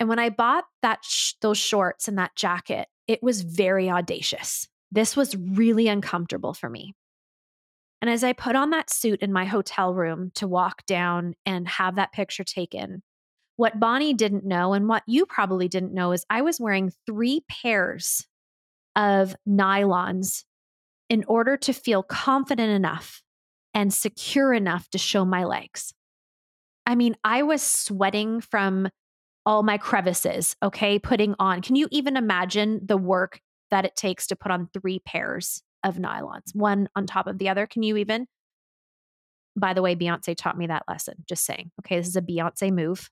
And 0.00 0.08
when 0.08 0.18
I 0.18 0.30
bought 0.30 0.64
that 0.82 1.00
sh- 1.04 1.34
those 1.40 1.58
shorts 1.58 2.08
and 2.08 2.18
that 2.18 2.36
jacket, 2.36 2.88
it 3.06 3.22
was 3.22 3.42
very 3.42 3.90
audacious. 3.90 4.68
This 4.90 5.16
was 5.16 5.36
really 5.36 5.88
uncomfortable 5.88 6.54
for 6.54 6.68
me. 6.68 6.94
And 8.00 8.10
as 8.10 8.22
I 8.22 8.32
put 8.32 8.56
on 8.56 8.70
that 8.70 8.90
suit 8.90 9.20
in 9.22 9.32
my 9.32 9.46
hotel 9.46 9.94
room 9.94 10.30
to 10.34 10.46
walk 10.46 10.84
down 10.86 11.34
and 11.44 11.66
have 11.66 11.96
that 11.96 12.12
picture 12.12 12.44
taken, 12.44 13.02
what 13.56 13.80
Bonnie 13.80 14.14
didn't 14.14 14.44
know 14.44 14.74
and 14.74 14.86
what 14.86 15.02
you 15.06 15.24
probably 15.24 15.66
didn't 15.66 15.94
know 15.94 16.12
is 16.12 16.26
I 16.28 16.42
was 16.42 16.60
wearing 16.60 16.92
three 17.06 17.42
pairs 17.48 18.26
of 18.94 19.34
nylons 19.48 20.44
in 21.08 21.24
order 21.28 21.56
to 21.56 21.72
feel 21.72 22.02
confident 22.02 22.70
enough 22.70 23.22
and 23.74 23.92
secure 23.92 24.52
enough 24.52 24.88
to 24.90 24.98
show 24.98 25.24
my 25.24 25.44
legs. 25.44 25.92
I 26.86 26.94
mean, 26.94 27.16
I 27.24 27.42
was 27.42 27.62
sweating 27.62 28.40
from 28.40 28.88
all 29.44 29.62
my 29.62 29.78
crevices, 29.78 30.56
okay, 30.62 30.98
putting 30.98 31.34
on. 31.38 31.62
Can 31.62 31.76
you 31.76 31.88
even 31.90 32.16
imagine 32.16 32.80
the 32.84 32.96
work 32.96 33.40
that 33.70 33.84
it 33.84 33.96
takes 33.96 34.26
to 34.28 34.36
put 34.36 34.50
on 34.50 34.68
three 34.72 35.00
pairs 35.00 35.62
of 35.84 35.96
nylons, 35.96 36.54
one 36.54 36.88
on 36.96 37.06
top 37.06 37.26
of 37.26 37.38
the 37.38 37.48
other? 37.48 37.66
Can 37.66 37.82
you 37.82 37.96
even? 37.96 38.26
By 39.56 39.72
the 39.72 39.82
way, 39.82 39.94
Beyonce 39.94 40.36
taught 40.36 40.58
me 40.58 40.66
that 40.66 40.84
lesson, 40.88 41.14
just 41.28 41.44
saying. 41.44 41.70
Okay, 41.80 41.96
this 41.96 42.08
is 42.08 42.16
a 42.16 42.22
Beyonce 42.22 42.72
move. 42.72 43.10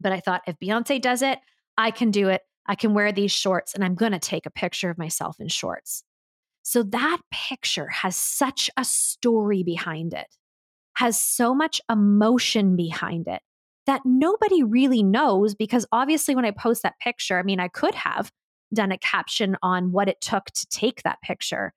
But 0.00 0.12
I 0.12 0.20
thought 0.20 0.42
if 0.46 0.56
Beyonce 0.58 1.00
does 1.00 1.22
it, 1.22 1.38
I 1.76 1.90
can 1.90 2.10
do 2.10 2.28
it. 2.28 2.42
I 2.66 2.74
can 2.74 2.94
wear 2.94 3.12
these 3.12 3.32
shorts 3.32 3.74
and 3.74 3.84
I'm 3.84 3.94
going 3.94 4.12
to 4.12 4.18
take 4.18 4.46
a 4.46 4.50
picture 4.50 4.90
of 4.90 4.98
myself 4.98 5.40
in 5.40 5.48
shorts. 5.48 6.04
So 6.62 6.82
that 6.82 7.18
picture 7.30 7.88
has 7.88 8.16
such 8.16 8.70
a 8.76 8.84
story 8.84 9.62
behind 9.62 10.14
it, 10.14 10.26
has 10.94 11.20
so 11.20 11.54
much 11.54 11.80
emotion 11.90 12.76
behind 12.76 13.26
it 13.28 13.42
that 13.86 14.02
nobody 14.04 14.62
really 14.62 15.02
knows 15.02 15.54
because 15.54 15.86
obviously 15.90 16.34
when 16.34 16.44
I 16.44 16.52
post 16.52 16.82
that 16.82 16.98
picture, 17.00 17.38
I 17.38 17.42
mean, 17.42 17.60
I 17.60 17.68
could 17.68 17.94
have 17.94 18.30
done 18.72 18.92
a 18.92 18.98
caption 18.98 19.56
on 19.62 19.90
what 19.90 20.08
it 20.08 20.20
took 20.20 20.46
to 20.46 20.66
take 20.68 21.02
that 21.02 21.20
picture. 21.22 21.72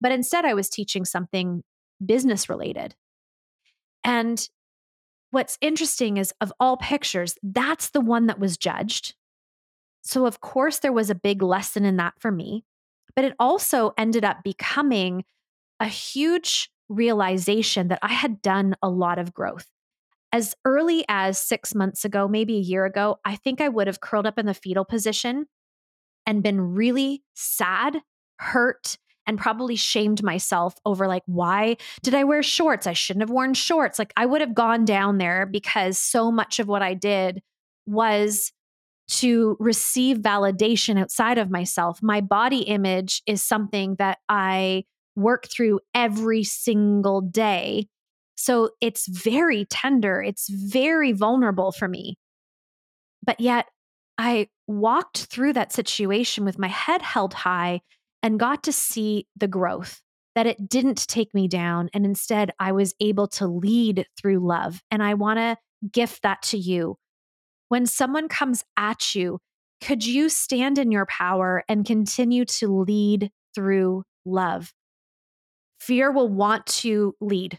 But 0.00 0.12
instead, 0.12 0.44
I 0.44 0.54
was 0.54 0.68
teaching 0.68 1.04
something 1.04 1.62
business 2.04 2.48
related. 2.48 2.94
And 4.04 4.46
what's 5.30 5.58
interesting 5.60 6.16
is 6.16 6.32
of 6.40 6.52
all 6.60 6.76
pictures, 6.76 7.36
that's 7.42 7.90
the 7.90 8.00
one 8.00 8.26
that 8.26 8.38
was 8.38 8.56
judged. 8.56 9.14
So, 10.02 10.26
of 10.26 10.40
course, 10.40 10.78
there 10.78 10.92
was 10.92 11.10
a 11.10 11.14
big 11.14 11.42
lesson 11.42 11.84
in 11.84 11.96
that 11.96 12.14
for 12.18 12.30
me, 12.30 12.64
but 13.18 13.24
it 13.24 13.34
also 13.40 13.94
ended 13.98 14.24
up 14.24 14.44
becoming 14.44 15.24
a 15.80 15.86
huge 15.86 16.70
realization 16.88 17.88
that 17.88 17.98
I 18.00 18.12
had 18.12 18.40
done 18.40 18.76
a 18.80 18.88
lot 18.88 19.18
of 19.18 19.34
growth. 19.34 19.66
As 20.32 20.54
early 20.64 21.04
as 21.08 21.36
six 21.36 21.74
months 21.74 22.04
ago, 22.04 22.28
maybe 22.28 22.54
a 22.54 22.60
year 22.60 22.84
ago, 22.84 23.18
I 23.24 23.34
think 23.34 23.60
I 23.60 23.70
would 23.70 23.88
have 23.88 24.00
curled 24.00 24.24
up 24.24 24.38
in 24.38 24.46
the 24.46 24.54
fetal 24.54 24.84
position 24.84 25.46
and 26.26 26.44
been 26.44 26.60
really 26.60 27.24
sad, 27.34 28.02
hurt, 28.38 28.96
and 29.26 29.36
probably 29.36 29.74
shamed 29.74 30.22
myself 30.22 30.76
over 30.86 31.08
like, 31.08 31.24
why 31.26 31.76
did 32.04 32.14
I 32.14 32.22
wear 32.22 32.44
shorts? 32.44 32.86
I 32.86 32.92
shouldn't 32.92 33.22
have 33.22 33.30
worn 33.30 33.52
shorts. 33.52 33.98
Like, 33.98 34.12
I 34.16 34.26
would 34.26 34.42
have 34.42 34.54
gone 34.54 34.84
down 34.84 35.18
there 35.18 35.44
because 35.44 35.98
so 35.98 36.30
much 36.30 36.60
of 36.60 36.68
what 36.68 36.82
I 36.82 36.94
did 36.94 37.42
was 37.84 38.52
to 39.08 39.56
receive 39.58 40.18
validation 40.18 40.98
outside 40.98 41.38
of 41.38 41.50
myself. 41.50 41.98
My 42.02 42.20
body 42.20 42.60
image 42.60 43.22
is 43.26 43.42
something 43.42 43.96
that 43.98 44.18
I 44.28 44.84
work 45.16 45.46
through 45.48 45.80
every 45.94 46.44
single 46.44 47.20
day. 47.20 47.88
So 48.36 48.70
it's 48.80 49.08
very 49.08 49.64
tender, 49.64 50.22
it's 50.22 50.48
very 50.48 51.12
vulnerable 51.12 51.72
for 51.72 51.88
me. 51.88 52.16
But 53.24 53.40
yet, 53.40 53.66
I 54.16 54.48
walked 54.66 55.26
through 55.26 55.54
that 55.54 55.72
situation 55.72 56.44
with 56.44 56.58
my 56.58 56.68
head 56.68 57.02
held 57.02 57.34
high 57.34 57.80
and 58.22 58.38
got 58.38 58.64
to 58.64 58.72
see 58.72 59.26
the 59.36 59.48
growth 59.48 60.02
that 60.34 60.46
it 60.46 60.68
didn't 60.68 61.08
take 61.08 61.34
me 61.34 61.48
down. 61.48 61.88
And 61.92 62.04
instead, 62.04 62.52
I 62.58 62.72
was 62.72 62.94
able 63.00 63.28
to 63.28 63.46
lead 63.46 64.06
through 64.20 64.46
love. 64.46 64.80
And 64.90 65.02
I 65.02 65.14
want 65.14 65.38
to 65.38 65.56
gift 65.90 66.22
that 66.22 66.42
to 66.42 66.58
you. 66.58 66.96
When 67.68 67.86
someone 67.86 68.28
comes 68.28 68.64
at 68.76 69.14
you, 69.14 69.40
could 69.80 70.04
you 70.04 70.28
stand 70.28 70.78
in 70.78 70.90
your 70.90 71.06
power 71.06 71.64
and 71.68 71.84
continue 71.84 72.44
to 72.46 72.68
lead 72.68 73.30
through 73.54 74.04
love? 74.24 74.72
Fear 75.78 76.12
will 76.12 76.28
want 76.28 76.66
to 76.66 77.14
lead. 77.20 77.58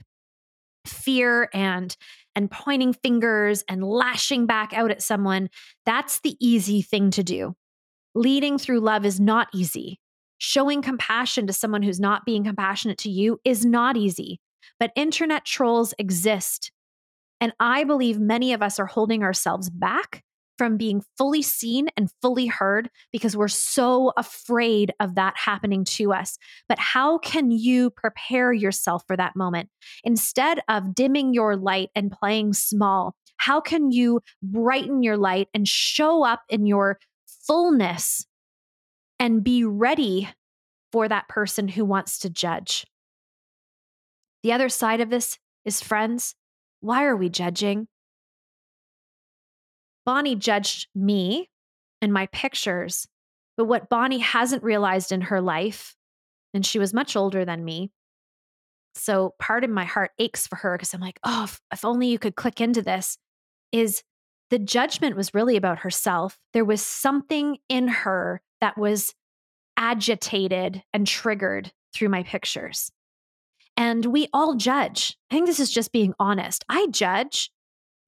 Fear 0.86 1.50
and 1.54 1.96
and 2.36 2.50
pointing 2.50 2.94
fingers 2.94 3.64
and 3.68 3.84
lashing 3.84 4.46
back 4.46 4.72
out 4.74 4.92
at 4.92 5.02
someone, 5.02 5.50
that's 5.86 6.22
the 6.22 6.38
easy 6.40 6.82
thing 6.82 7.12
to 7.12 7.24
do. 7.24 7.56
Leading 8.16 8.58
through 8.58 8.80
love 8.80 9.06
is 9.06 9.20
not 9.20 9.48
easy. 9.54 10.00
Showing 10.38 10.82
compassion 10.82 11.48
to 11.48 11.54
someone 11.54 11.84
who's 11.84 12.00
not 12.00 12.26
being 12.26 12.44
compassionate 12.44 12.98
to 13.00 13.10
you 13.10 13.40
is 13.44 13.66
not 13.66 13.98
easy. 13.98 14.40
But 14.80 14.92
internet 14.96 15.46
trolls 15.46 15.94
exist. 16.00 16.72
And 17.42 17.54
I 17.60 17.84
believe 17.84 18.20
many 18.20 18.54
of 18.54 18.62
us 18.62 18.80
are 18.80 18.86
holding 18.86 19.24
ourselves 19.24 19.70
back 19.70 20.24
from 20.60 20.76
being 20.76 21.02
fully 21.18 21.42
seen 21.42 21.88
and 21.96 22.12
fully 22.22 22.46
heard 22.46 22.90
because 23.14 23.38
we're 23.38 23.48
so 23.48 24.12
afraid 24.18 24.94
of 25.00 25.16
that 25.16 25.34
happening 25.38 25.86
to 25.86 26.12
us. 26.12 26.38
But 26.68 26.78
how 26.78 27.18
can 27.20 27.50
you 27.50 27.92
prepare 27.92 28.52
yourself 28.52 29.04
for 29.08 29.16
that 29.16 29.38
moment? 29.38 29.70
Instead 30.04 30.60
of 30.68 30.94
dimming 30.94 31.34
your 31.34 31.56
light 31.56 31.92
and 31.96 32.12
playing 32.12 32.52
small, 32.52 33.16
how 33.38 33.62
can 33.62 33.92
you 33.92 34.20
brighten 34.44 35.02
your 35.02 35.16
light 35.16 35.48
and 35.54 35.66
show 35.66 36.26
up 36.26 36.42
in 36.50 36.66
your 36.66 37.00
fullness 37.48 38.26
and 39.18 39.46
be 39.46 39.64
ready 39.64 40.28
for 40.92 41.08
that 41.08 41.30
person 41.30 41.70
who 41.70 41.86
wants 41.86 42.20
to 42.20 42.30
judge? 42.30 42.86
The 44.44 44.52
other 44.52 44.68
side 44.68 45.00
of 45.00 45.10
this 45.10 45.38
is 45.64 45.82
friends. 45.82 46.36
Why 46.82 47.06
are 47.06 47.16
we 47.16 47.30
judging? 47.30 47.88
Bonnie 50.06 50.36
judged 50.36 50.88
me 50.96 51.50
and 52.02 52.14
my 52.14 52.28
pictures. 52.28 53.08
But 53.58 53.66
what 53.66 53.90
Bonnie 53.90 54.20
hasn't 54.20 54.64
realized 54.64 55.12
in 55.12 55.22
her 55.22 55.42
life, 55.42 55.96
and 56.54 56.66
she 56.66 56.80
was 56.80 56.94
much 56.94 57.16
older 57.16 57.44
than 57.44 57.66
me. 57.66 57.92
So 58.96 59.36
part 59.40 59.64
of 59.64 59.70
my 59.70 59.86
heart 59.86 60.12
aches 60.18 60.48
for 60.48 60.56
her 60.58 60.78
because 60.78 60.94
I'm 60.94 61.02
like, 61.02 61.20
oh, 61.24 61.44
if, 61.44 61.62
if 61.74 61.86
only 61.86 62.08
you 62.08 62.18
could 62.18 62.36
click 62.36 62.62
into 62.62 62.82
this, 62.82 63.18
is 63.72 64.02
the 64.50 64.60
judgment 64.60 65.16
was 65.16 65.34
really 65.34 65.58
about 65.58 65.80
herself. 65.80 66.38
There 66.54 66.66
was 66.66 66.82
something 66.82 67.58
in 67.68 67.88
her 67.88 68.42
that 68.62 68.78
was 68.78 69.14
agitated 69.78 70.82
and 70.94 71.06
triggered 71.06 71.72
through 71.94 72.10
my 72.10 72.24
pictures. 72.24 72.92
And 73.80 74.06
we 74.06 74.28
all 74.32 74.54
judge. 74.54 75.18
I 75.32 75.36
think 75.36 75.48
this 75.48 75.60
is 75.60 75.72
just 75.72 75.92
being 75.92 76.14
honest. 76.20 76.64
I 76.70 76.86
judge 76.92 77.50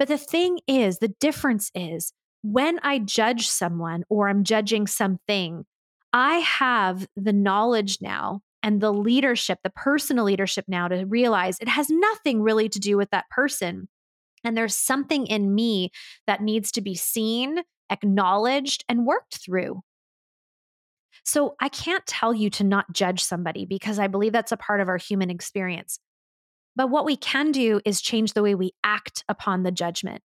but 0.02 0.08
the 0.08 0.18
thing 0.18 0.58
is, 0.68 0.98
the 0.98 1.14
difference 1.20 1.70
is 1.76 2.12
when 2.42 2.80
I 2.82 2.98
judge 2.98 3.48
someone 3.48 4.04
or 4.10 4.30
I'm 4.30 4.44
judging 4.44 4.88
something, 4.88 5.64
I 6.12 6.38
have 6.38 7.08
the 7.16 7.32
knowledge 7.32 8.00
now 8.02 8.42
and 8.64 8.82
the 8.82 8.92
leadership, 8.92 9.60
the 9.64 9.70
personal 9.70 10.26
leadership 10.26 10.66
now 10.68 10.88
to 10.88 11.06
realize 11.06 11.60
it 11.60 11.68
has 11.68 11.92
nothing 11.92 12.42
really 12.42 12.68
to 12.70 12.80
do 12.80 12.98
with 12.98 13.12
that 13.12 13.30
person. 13.30 13.90
And 14.44 14.58
there's 14.58 14.76
something 14.76 15.28
in 15.28 15.54
me 15.54 15.92
that 16.26 16.42
needs 16.42 16.72
to 16.72 16.82
be 16.82 16.96
seen, 16.96 17.60
acknowledged, 17.92 18.84
and 18.90 19.06
worked 19.06 19.38
through. 19.38 19.84
So 21.24 21.56
I 21.60 21.70
can't 21.70 22.06
tell 22.06 22.34
you 22.34 22.50
to 22.52 22.64
not 22.64 22.92
judge 22.94 23.24
somebody 23.24 23.66
because 23.66 24.00
I 24.00 24.08
believe 24.08 24.34
that's 24.34 24.52
a 24.52 24.58
part 24.58 24.82
of 24.82 24.88
our 24.88 24.98
human 24.98 25.30
experience. 25.30 26.00
But 26.76 26.90
what 26.90 27.06
we 27.06 27.18
can 27.18 27.52
do 27.52 27.82
is 27.86 28.02
change 28.02 28.34
the 28.34 28.44
way 28.44 28.56
we 28.56 28.72
act 28.84 29.24
upon 29.28 29.64
the 29.64 29.72
judgment 29.72 30.22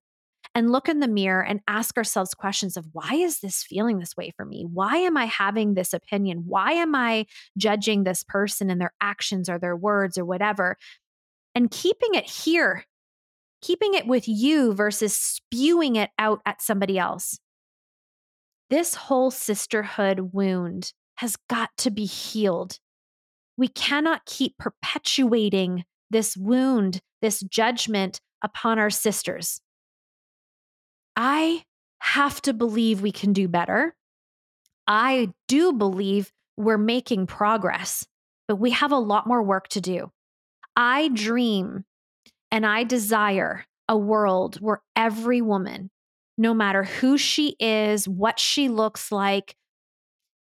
and 0.55 0.71
look 0.71 0.89
in 0.89 1.01
the 1.01 1.09
mirror 1.09 1.45
and 1.45 1.61
ask 1.69 1.99
ourselves 1.99 2.33
questions 2.33 2.77
of 2.77 2.87
why 2.93 3.15
is 3.15 3.41
this 3.41 3.63
feeling 3.63 3.99
this 3.99 4.17
way 4.17 4.33
for 4.37 4.45
me? 4.45 4.65
Why 4.65 4.97
am 4.97 5.17
I 5.17 5.27
having 5.27 5.75
this 5.75 5.93
opinion? 5.93 6.45
Why 6.47 6.73
am 6.73 6.95
I 6.95 7.27
judging 7.59 8.05
this 8.05 8.25
person 8.25 8.71
and 8.71 8.81
their 8.81 8.95
actions 9.01 9.51
or 9.51 9.59
their 9.59 9.77
words 9.77 10.17
or 10.17 10.25
whatever? 10.25 10.77
And 11.55 11.71
keeping 11.71 12.15
it 12.15 12.25
here, 12.25 12.85
keeping 13.61 13.95
it 13.95 14.07
with 14.07 14.29
you 14.29 14.73
versus 14.73 15.17
spewing 15.17 15.97
it 15.97 16.11
out 16.19 16.41
at 16.47 16.63
somebody 16.63 16.99
else. 16.99 17.39
This 18.69 18.95
whole 18.95 19.31
sisterhood 19.31 20.33
wound 20.33 20.93
has 21.17 21.37
got 21.49 21.71
to 21.79 21.91
be 21.91 22.05
healed. 22.05 22.79
We 23.57 23.69
cannot 23.69 24.27
keep 24.27 24.59
perpetuating 24.59 25.85
this 26.11 26.37
wound, 26.37 27.01
this 27.23 27.41
judgment 27.41 28.21
upon 28.43 28.79
our 28.79 28.91
sisters. 28.91 29.61
I 31.17 31.65
have 32.01 32.43
to 32.43 32.53
believe 32.53 33.01
we 33.01 33.13
can 33.13 33.33
do 33.33 33.49
better. 33.49 33.97
I 34.87 35.33
do 35.49 35.73
believe 35.73 36.31
we're 36.57 36.79
making 36.79 37.27
progress, 37.27 38.07
but 38.47 38.57
we 38.57 38.71
have 38.71 38.93
a 38.93 38.99
lot 38.99 39.27
more 39.27 39.43
work 39.43 39.69
to 39.69 39.81
do. 39.81 40.11
I 40.77 41.09
dream 41.09 41.85
and 42.51 42.67
I 42.67 42.85
desire 42.85 43.65
a 43.89 43.97
world 43.97 44.57
where 44.61 44.83
every 44.95 45.41
woman, 45.41 45.91
no 46.39 46.53
matter 46.53 46.85
who 46.85 47.17
she 47.17 47.57
is, 47.59 48.09
what 48.09 48.39
she 48.39 48.69
looks 48.69 49.11
like, 49.11 49.57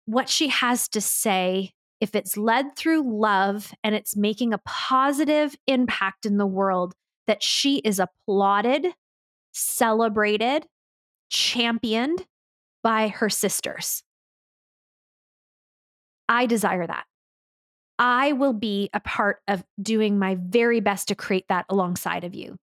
what 0.07 0.29
she 0.29 0.49
has 0.49 0.89
to 0.89 1.01
say, 1.01 1.73
if 2.01 2.15
it's 2.15 2.37
led 2.37 2.77
through 2.77 3.21
love 3.21 3.73
and 3.85 3.95
it's 3.95 4.17
making 4.17 4.53
a 4.53 4.61
positive 4.67 5.55
impact 5.67 6.27
in 6.27 6.37
the 6.37 6.47
world, 6.47 6.95
that 7.27 7.43
she 7.43 7.79
is 7.79 8.01
applauded, 8.01 8.87
celebrated, 9.53 10.67
championed 11.31 12.27
by 12.83 13.09
her 13.09 13.29
sisters. 13.29 14.03
I 16.29 16.47
desire 16.47 16.87
that. 16.87 17.05
I 17.99 18.33
will 18.33 18.55
be 18.55 18.89
a 18.95 19.01
part 19.01 19.41
of 19.47 19.63
doing 19.81 20.19
my 20.19 20.39
very 20.41 20.81
best 20.81 21.09
to 21.09 21.15
create 21.15 21.45
that 21.49 21.67
alongside 21.69 22.25
of 22.25 22.35
you. 22.35 22.57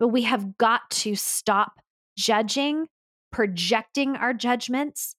But 0.00 0.08
we 0.08 0.22
have 0.22 0.58
got 0.58 0.90
to 0.90 1.14
stop 1.14 1.80
judging, 2.16 2.86
projecting 3.30 4.16
our 4.16 4.34
judgments, 4.34 5.14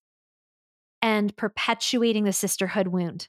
and 1.02 1.36
perpetuating 1.36 2.24
the 2.24 2.34
sisterhood 2.34 2.88
wound. 2.88 3.28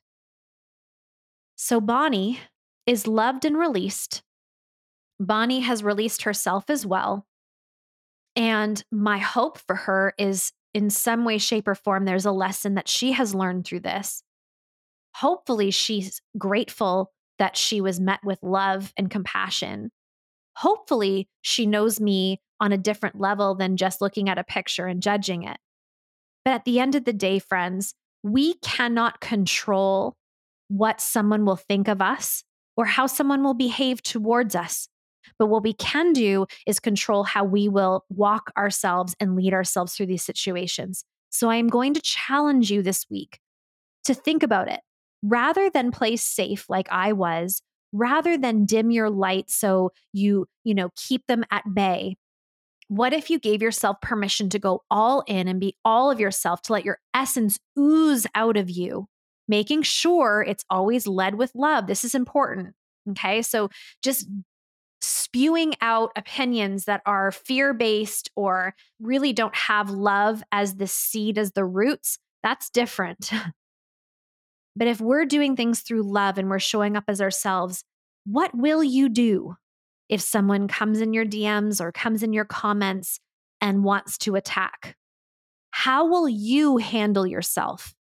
So 1.57 1.81
Bonnie 1.81 2.41
is 2.87 3.07
loved 3.07 3.45
and 3.45 3.57
released. 3.57 4.23
Bonnie 5.19 5.61
has 5.61 5.83
released 5.83 6.23
herself 6.23 6.69
as 6.69 6.85
well. 6.85 7.27
And 8.37 8.83
my 8.91 9.19
hope 9.19 9.59
for 9.59 9.77
her 9.77 10.13
is 10.19 10.53
in 10.73 10.91
some 10.91 11.25
way, 11.25 11.39
shape, 11.39 11.69
or 11.69 11.77
form, 11.77 12.05
there's 12.05 12.27
a 12.27 12.33
lesson 12.33 12.75
that 12.75 12.89
she 12.89 13.13
has 13.13 13.35
learned 13.35 13.65
through 13.65 13.81
this. 13.81 14.25
Hopefully, 15.15 15.71
she's 15.71 16.21
grateful 16.37 17.13
that 17.39 17.57
she 17.57 17.81
was 17.81 18.01
met 18.01 18.21
with 18.25 18.41
love 18.43 18.93
and 18.97 19.09
compassion. 19.09 19.91
Hopefully, 20.57 21.29
she 21.43 21.67
knows 21.67 22.01
me 22.01 22.41
on 22.61 22.73
a 22.73 22.79
different 22.79 23.21
level 23.21 23.55
than 23.55 23.77
just 23.77 24.01
looking 24.01 24.29
at 24.29 24.39
a 24.39 24.45
picture 24.45 24.87
and 24.87 25.03
judging 25.03 25.43
it. 25.43 25.59
But 26.45 26.53
at 26.53 26.65
the 26.65 26.79
end 26.79 26.95
of 26.95 27.05
the 27.05 27.13
day, 27.13 27.39
friends, 27.39 27.95
we 28.23 28.55
cannot 28.55 29.21
control 29.21 30.15
what 30.69 31.01
someone 31.01 31.45
will 31.45 31.57
think 31.57 31.89
of 31.89 32.01
us 32.01 32.45
or 32.77 32.85
how 32.87 33.07
someone 33.07 33.43
will 33.43 33.55
behave 33.55 34.03
towards 34.03 34.55
us. 34.55 34.89
But 35.39 35.47
what 35.47 35.63
we 35.63 35.73
can 35.73 36.13
do 36.13 36.47
is 36.67 36.81
control 36.81 37.25
how 37.25 37.45
we 37.45 37.69
will 37.69 38.05
walk 38.09 38.51
ourselves 38.57 39.15
and 39.21 39.37
lead 39.37 39.55
ourselves 39.55 39.95
through 39.95 40.07
these 40.07 40.25
situations. 40.25 41.05
So 41.31 41.51
I 41.51 41.57
am 41.57 41.69
going 41.69 41.95
to 41.95 42.01
challenge 42.01 42.71
you 42.71 42.83
this 42.83 43.07
week 43.11 43.41
to 44.05 44.15
think 44.15 44.43
about 44.43 44.69
it 44.69 44.81
rather 45.23 45.71
than 45.71 45.91
play 45.91 46.17
safe 46.17 46.67
like 46.69 46.89
I 46.91 47.13
was, 47.13 47.63
rather 47.95 48.37
than 48.37 48.67
dim 48.67 48.91
your 48.91 49.09
light 49.09 49.49
so 49.49 49.93
you, 50.13 50.47
you 50.65 50.75
know, 50.75 50.91
keep 50.97 51.27
them 51.29 51.45
at 51.51 51.63
bay. 51.73 52.17
What 52.89 53.15
if 53.15 53.31
you 53.31 53.39
gave 53.39 53.63
yourself 53.63 54.01
permission 54.03 54.51
to 54.51 54.59
go 54.59 54.83
all 54.91 55.23
in 55.27 55.49
and 55.49 55.61
be 55.61 55.77
all 55.85 56.11
of 56.11 56.21
yourself, 56.21 56.61
to 56.63 56.73
let 56.73 56.85
your 56.85 56.99
essence 57.15 57.59
ooze 57.79 58.27
out 58.35 58.57
of 58.57 58.69
you, 58.69 59.07
making 59.49 59.83
sure 59.83 60.45
it's 60.47 60.65
always 60.69 61.07
led 61.07 61.37
with 61.37 61.53
love? 61.55 61.87
This 61.87 62.05
is 62.05 62.15
important. 62.15 62.75
Okay. 63.11 63.41
So 63.43 63.71
just 64.03 64.29
spewing 65.01 65.75
out 65.81 66.11
opinions 66.17 66.87
that 66.87 67.03
are 67.07 67.31
fear 67.31 67.75
based 67.75 68.31
or 68.35 68.75
really 69.01 69.33
don't 69.33 69.55
have 69.55 69.91
love 69.91 70.43
as 70.51 70.77
the 70.77 70.87
seed, 70.87 71.39
as 71.39 71.53
the 71.53 71.65
roots, 71.65 72.19
that's 72.43 72.71
different. 72.71 73.31
but 74.77 74.89
if 74.89 75.01
we're 75.01 75.25
doing 75.25 75.57
things 75.57 75.81
through 75.81 76.03
love 76.03 76.39
and 76.39 76.49
we're 76.49 76.59
showing 76.59 76.97
up 76.97 77.05
as 77.09 77.21
ourselves, 77.21 77.85
what 78.25 78.55
will 78.55 78.83
you 78.83 79.09
do 79.09 79.57
if 80.09 80.21
someone 80.21 80.69
comes 80.69 81.01
in 81.01 81.13
your 81.13 81.25
DMs 81.25 81.81
or 81.81 81.93
comes 81.93 82.23
in 82.23 82.33
your 82.33 82.45
comments 82.45 83.21
and 83.61 83.85
wants 83.85 84.19
to 84.19 84.35
attack? 84.35 84.97
How 85.71 86.07
will 86.07 86.29
you 86.29 86.77
handle 86.79 87.27
yourself? 87.27 87.95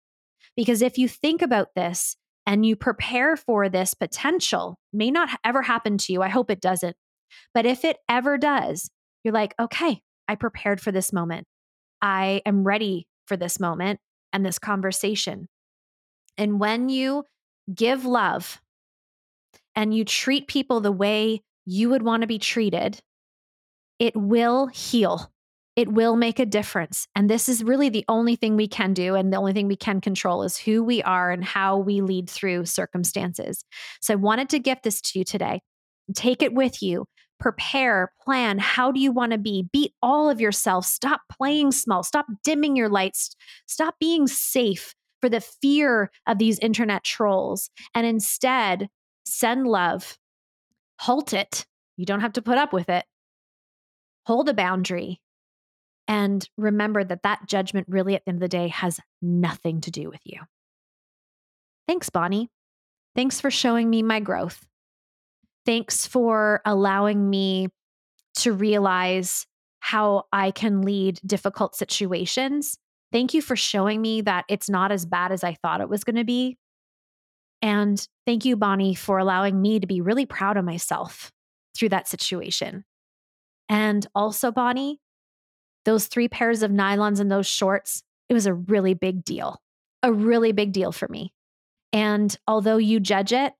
Because 0.55 0.81
if 0.81 0.97
you 0.97 1.07
think 1.07 1.41
about 1.41 1.69
this, 1.75 2.17
and 2.45 2.65
you 2.65 2.75
prepare 2.75 3.35
for 3.35 3.69
this 3.69 3.93
potential, 3.93 4.77
may 4.91 5.11
not 5.11 5.29
ever 5.43 5.61
happen 5.61 5.97
to 5.97 6.13
you. 6.13 6.21
I 6.21 6.29
hope 6.29 6.49
it 6.49 6.61
doesn't. 6.61 6.95
But 7.53 7.65
if 7.65 7.85
it 7.85 7.97
ever 8.09 8.37
does, 8.37 8.89
you're 9.23 9.33
like, 9.33 9.53
okay, 9.59 10.01
I 10.27 10.35
prepared 10.35 10.81
for 10.81 10.91
this 10.91 11.13
moment. 11.13 11.47
I 12.01 12.41
am 12.45 12.63
ready 12.63 13.07
for 13.25 13.37
this 13.37 13.59
moment 13.59 13.99
and 14.33 14.45
this 14.45 14.59
conversation. 14.59 15.47
And 16.41 16.59
when 16.59 16.89
you 16.89 17.23
give 17.73 18.03
love 18.05 18.59
and 19.75 19.93
you 19.93 20.03
treat 20.03 20.47
people 20.47 20.81
the 20.81 20.91
way 20.91 21.41
you 21.65 21.89
would 21.89 22.01
want 22.01 22.21
to 22.21 22.27
be 22.27 22.39
treated, 22.39 22.99
it 23.99 24.15
will 24.15 24.67
heal 24.67 25.31
it 25.75 25.87
will 25.87 26.15
make 26.15 26.39
a 26.39 26.45
difference. 26.45 27.07
And 27.15 27.29
this 27.29 27.47
is 27.47 27.63
really 27.63 27.89
the 27.89 28.05
only 28.09 28.35
thing 28.35 28.55
we 28.55 28.67
can 28.67 28.93
do. 28.93 29.15
And 29.15 29.31
the 29.31 29.37
only 29.37 29.53
thing 29.53 29.67
we 29.67 29.75
can 29.75 30.01
control 30.01 30.43
is 30.43 30.57
who 30.57 30.83
we 30.83 31.01
are 31.03 31.31
and 31.31 31.43
how 31.43 31.77
we 31.77 32.01
lead 32.01 32.29
through 32.29 32.65
circumstances. 32.65 33.63
So 34.01 34.13
I 34.13 34.17
wanted 34.17 34.49
to 34.49 34.59
gift 34.59 34.83
this 34.83 34.99
to 35.01 35.19
you 35.19 35.25
today. 35.25 35.61
Take 36.13 36.41
it 36.41 36.53
with 36.53 36.81
you. 36.81 37.05
Prepare, 37.39 38.11
plan. 38.21 38.59
How 38.59 38.91
do 38.91 38.99
you 38.99 39.11
want 39.11 39.31
to 39.31 39.37
be? 39.37 39.67
Be 39.71 39.93
all 40.03 40.29
of 40.29 40.41
yourself. 40.41 40.85
Stop 40.85 41.21
playing 41.31 41.71
small. 41.71 42.03
Stop 42.03 42.27
dimming 42.43 42.75
your 42.75 42.89
lights. 42.89 43.35
Stop 43.65 43.95
being 43.99 44.27
safe 44.27 44.93
for 45.21 45.29
the 45.29 45.41
fear 45.41 46.11
of 46.27 46.37
these 46.37 46.59
internet 46.59 47.03
trolls. 47.03 47.69
And 47.93 48.05
instead, 48.05 48.89
send 49.25 49.67
love. 49.67 50.17
Halt 50.99 51.33
it. 51.33 51.65
You 51.97 52.05
don't 52.05 52.21
have 52.21 52.33
to 52.33 52.41
put 52.41 52.57
up 52.57 52.73
with 52.73 52.89
it. 52.89 53.05
Hold 54.25 54.49
a 54.49 54.53
boundary 54.53 55.21
and 56.07 56.47
remember 56.57 57.03
that 57.03 57.23
that 57.23 57.47
judgment 57.47 57.87
really 57.89 58.15
at 58.15 58.25
the 58.25 58.31
end 58.31 58.37
of 58.37 58.41
the 58.41 58.47
day 58.47 58.67
has 58.67 58.99
nothing 59.21 59.81
to 59.81 59.91
do 59.91 60.09
with 60.09 60.21
you. 60.25 60.39
Thanks, 61.87 62.09
Bonnie. 62.09 62.49
Thanks 63.15 63.39
for 63.39 63.51
showing 63.51 63.89
me 63.89 64.03
my 64.03 64.19
growth. 64.19 64.65
Thanks 65.65 66.07
for 66.07 66.61
allowing 66.65 67.29
me 67.29 67.69
to 68.35 68.53
realize 68.53 69.45
how 69.79 70.25
I 70.31 70.51
can 70.51 70.81
lead 70.81 71.19
difficult 71.25 71.75
situations. 71.75 72.77
Thank 73.11 73.33
you 73.33 73.41
for 73.41 73.55
showing 73.55 74.01
me 74.01 74.21
that 74.21 74.45
it's 74.47 74.69
not 74.69 74.91
as 74.91 75.05
bad 75.05 75.31
as 75.31 75.43
I 75.43 75.53
thought 75.55 75.81
it 75.81 75.89
was 75.89 76.03
going 76.03 76.15
to 76.15 76.23
be. 76.23 76.57
And 77.61 78.05
thank 78.25 78.45
you, 78.45 78.55
Bonnie, 78.55 78.95
for 78.95 79.19
allowing 79.19 79.61
me 79.61 79.79
to 79.79 79.87
be 79.87 80.01
really 80.01 80.25
proud 80.25 80.57
of 80.57 80.65
myself 80.65 81.31
through 81.75 81.89
that 81.89 82.07
situation. 82.07 82.85
And 83.69 84.05
also, 84.15 84.51
Bonnie, 84.51 84.99
those 85.85 86.07
three 86.07 86.27
pairs 86.27 86.63
of 86.63 86.71
nylons 86.71 87.19
and 87.19 87.31
those 87.31 87.47
shorts, 87.47 88.03
it 88.29 88.33
was 88.33 88.45
a 88.45 88.53
really 88.53 88.93
big 88.93 89.23
deal, 89.23 89.61
a 90.03 90.11
really 90.11 90.51
big 90.51 90.71
deal 90.71 90.91
for 90.91 91.07
me. 91.07 91.33
And 91.93 92.35
although 92.47 92.77
you 92.77 92.99
judge 92.99 93.33
it, 93.33 93.53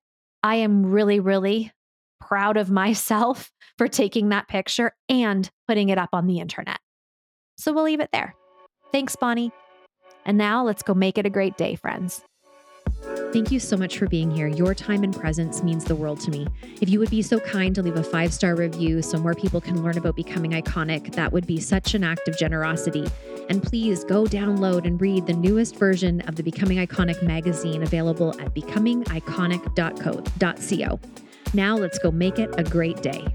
I 0.43 0.55
am 0.55 0.85
really, 0.85 1.19
really 1.19 1.71
proud 2.19 2.57
of 2.57 2.71
myself 2.71 3.51
for 3.77 3.87
taking 3.87 4.29
that 4.29 4.47
picture 4.47 4.95
and 5.09 5.49
putting 5.67 5.89
it 5.89 5.97
up 5.97 6.09
on 6.13 6.27
the 6.27 6.39
internet. 6.39 6.79
So 7.57 7.73
we'll 7.73 7.83
leave 7.83 7.99
it 7.99 8.09
there. 8.11 8.35
Thanks, 8.91 9.15
Bonnie. 9.15 9.51
And 10.25 10.37
now 10.37 10.63
let's 10.63 10.83
go 10.83 10.93
make 10.93 11.17
it 11.17 11.25
a 11.25 11.29
great 11.29 11.57
day, 11.57 11.75
friends. 11.75 12.23
Thank 13.33 13.51
you 13.51 13.59
so 13.59 13.75
much 13.77 13.97
for 13.97 14.05
being 14.07 14.29
here. 14.29 14.47
Your 14.47 14.75
time 14.75 15.03
and 15.03 15.15
presence 15.15 15.63
means 15.63 15.85
the 15.85 15.95
world 15.95 16.19
to 16.21 16.29
me. 16.29 16.45
If 16.81 16.89
you 16.89 16.99
would 16.99 17.09
be 17.09 17.21
so 17.21 17.39
kind 17.39 17.73
to 17.75 17.81
leave 17.81 17.95
a 17.95 18.03
five 18.03 18.33
star 18.33 18.55
review 18.55 19.01
so 19.01 19.17
more 19.17 19.33
people 19.33 19.61
can 19.61 19.81
learn 19.81 19.97
about 19.97 20.17
becoming 20.17 20.51
iconic, 20.51 21.15
that 21.15 21.31
would 21.31 21.47
be 21.47 21.61
such 21.61 21.93
an 21.93 22.03
act 22.03 22.27
of 22.27 22.37
generosity. 22.37 23.07
And 23.49 23.63
please 23.63 24.03
go 24.03 24.25
download 24.25 24.85
and 24.85 24.99
read 24.99 25.27
the 25.27 25.33
newest 25.33 25.77
version 25.77 26.19
of 26.21 26.35
the 26.35 26.43
Becoming 26.43 26.77
Iconic 26.77 27.23
magazine 27.23 27.83
available 27.83 28.37
at 28.41 28.53
becomingiconic.co. 28.53 30.99
Now 31.53 31.77
let's 31.77 31.99
go 31.99 32.11
make 32.11 32.37
it 32.37 32.49
a 32.57 32.63
great 32.63 33.01
day. 33.01 33.25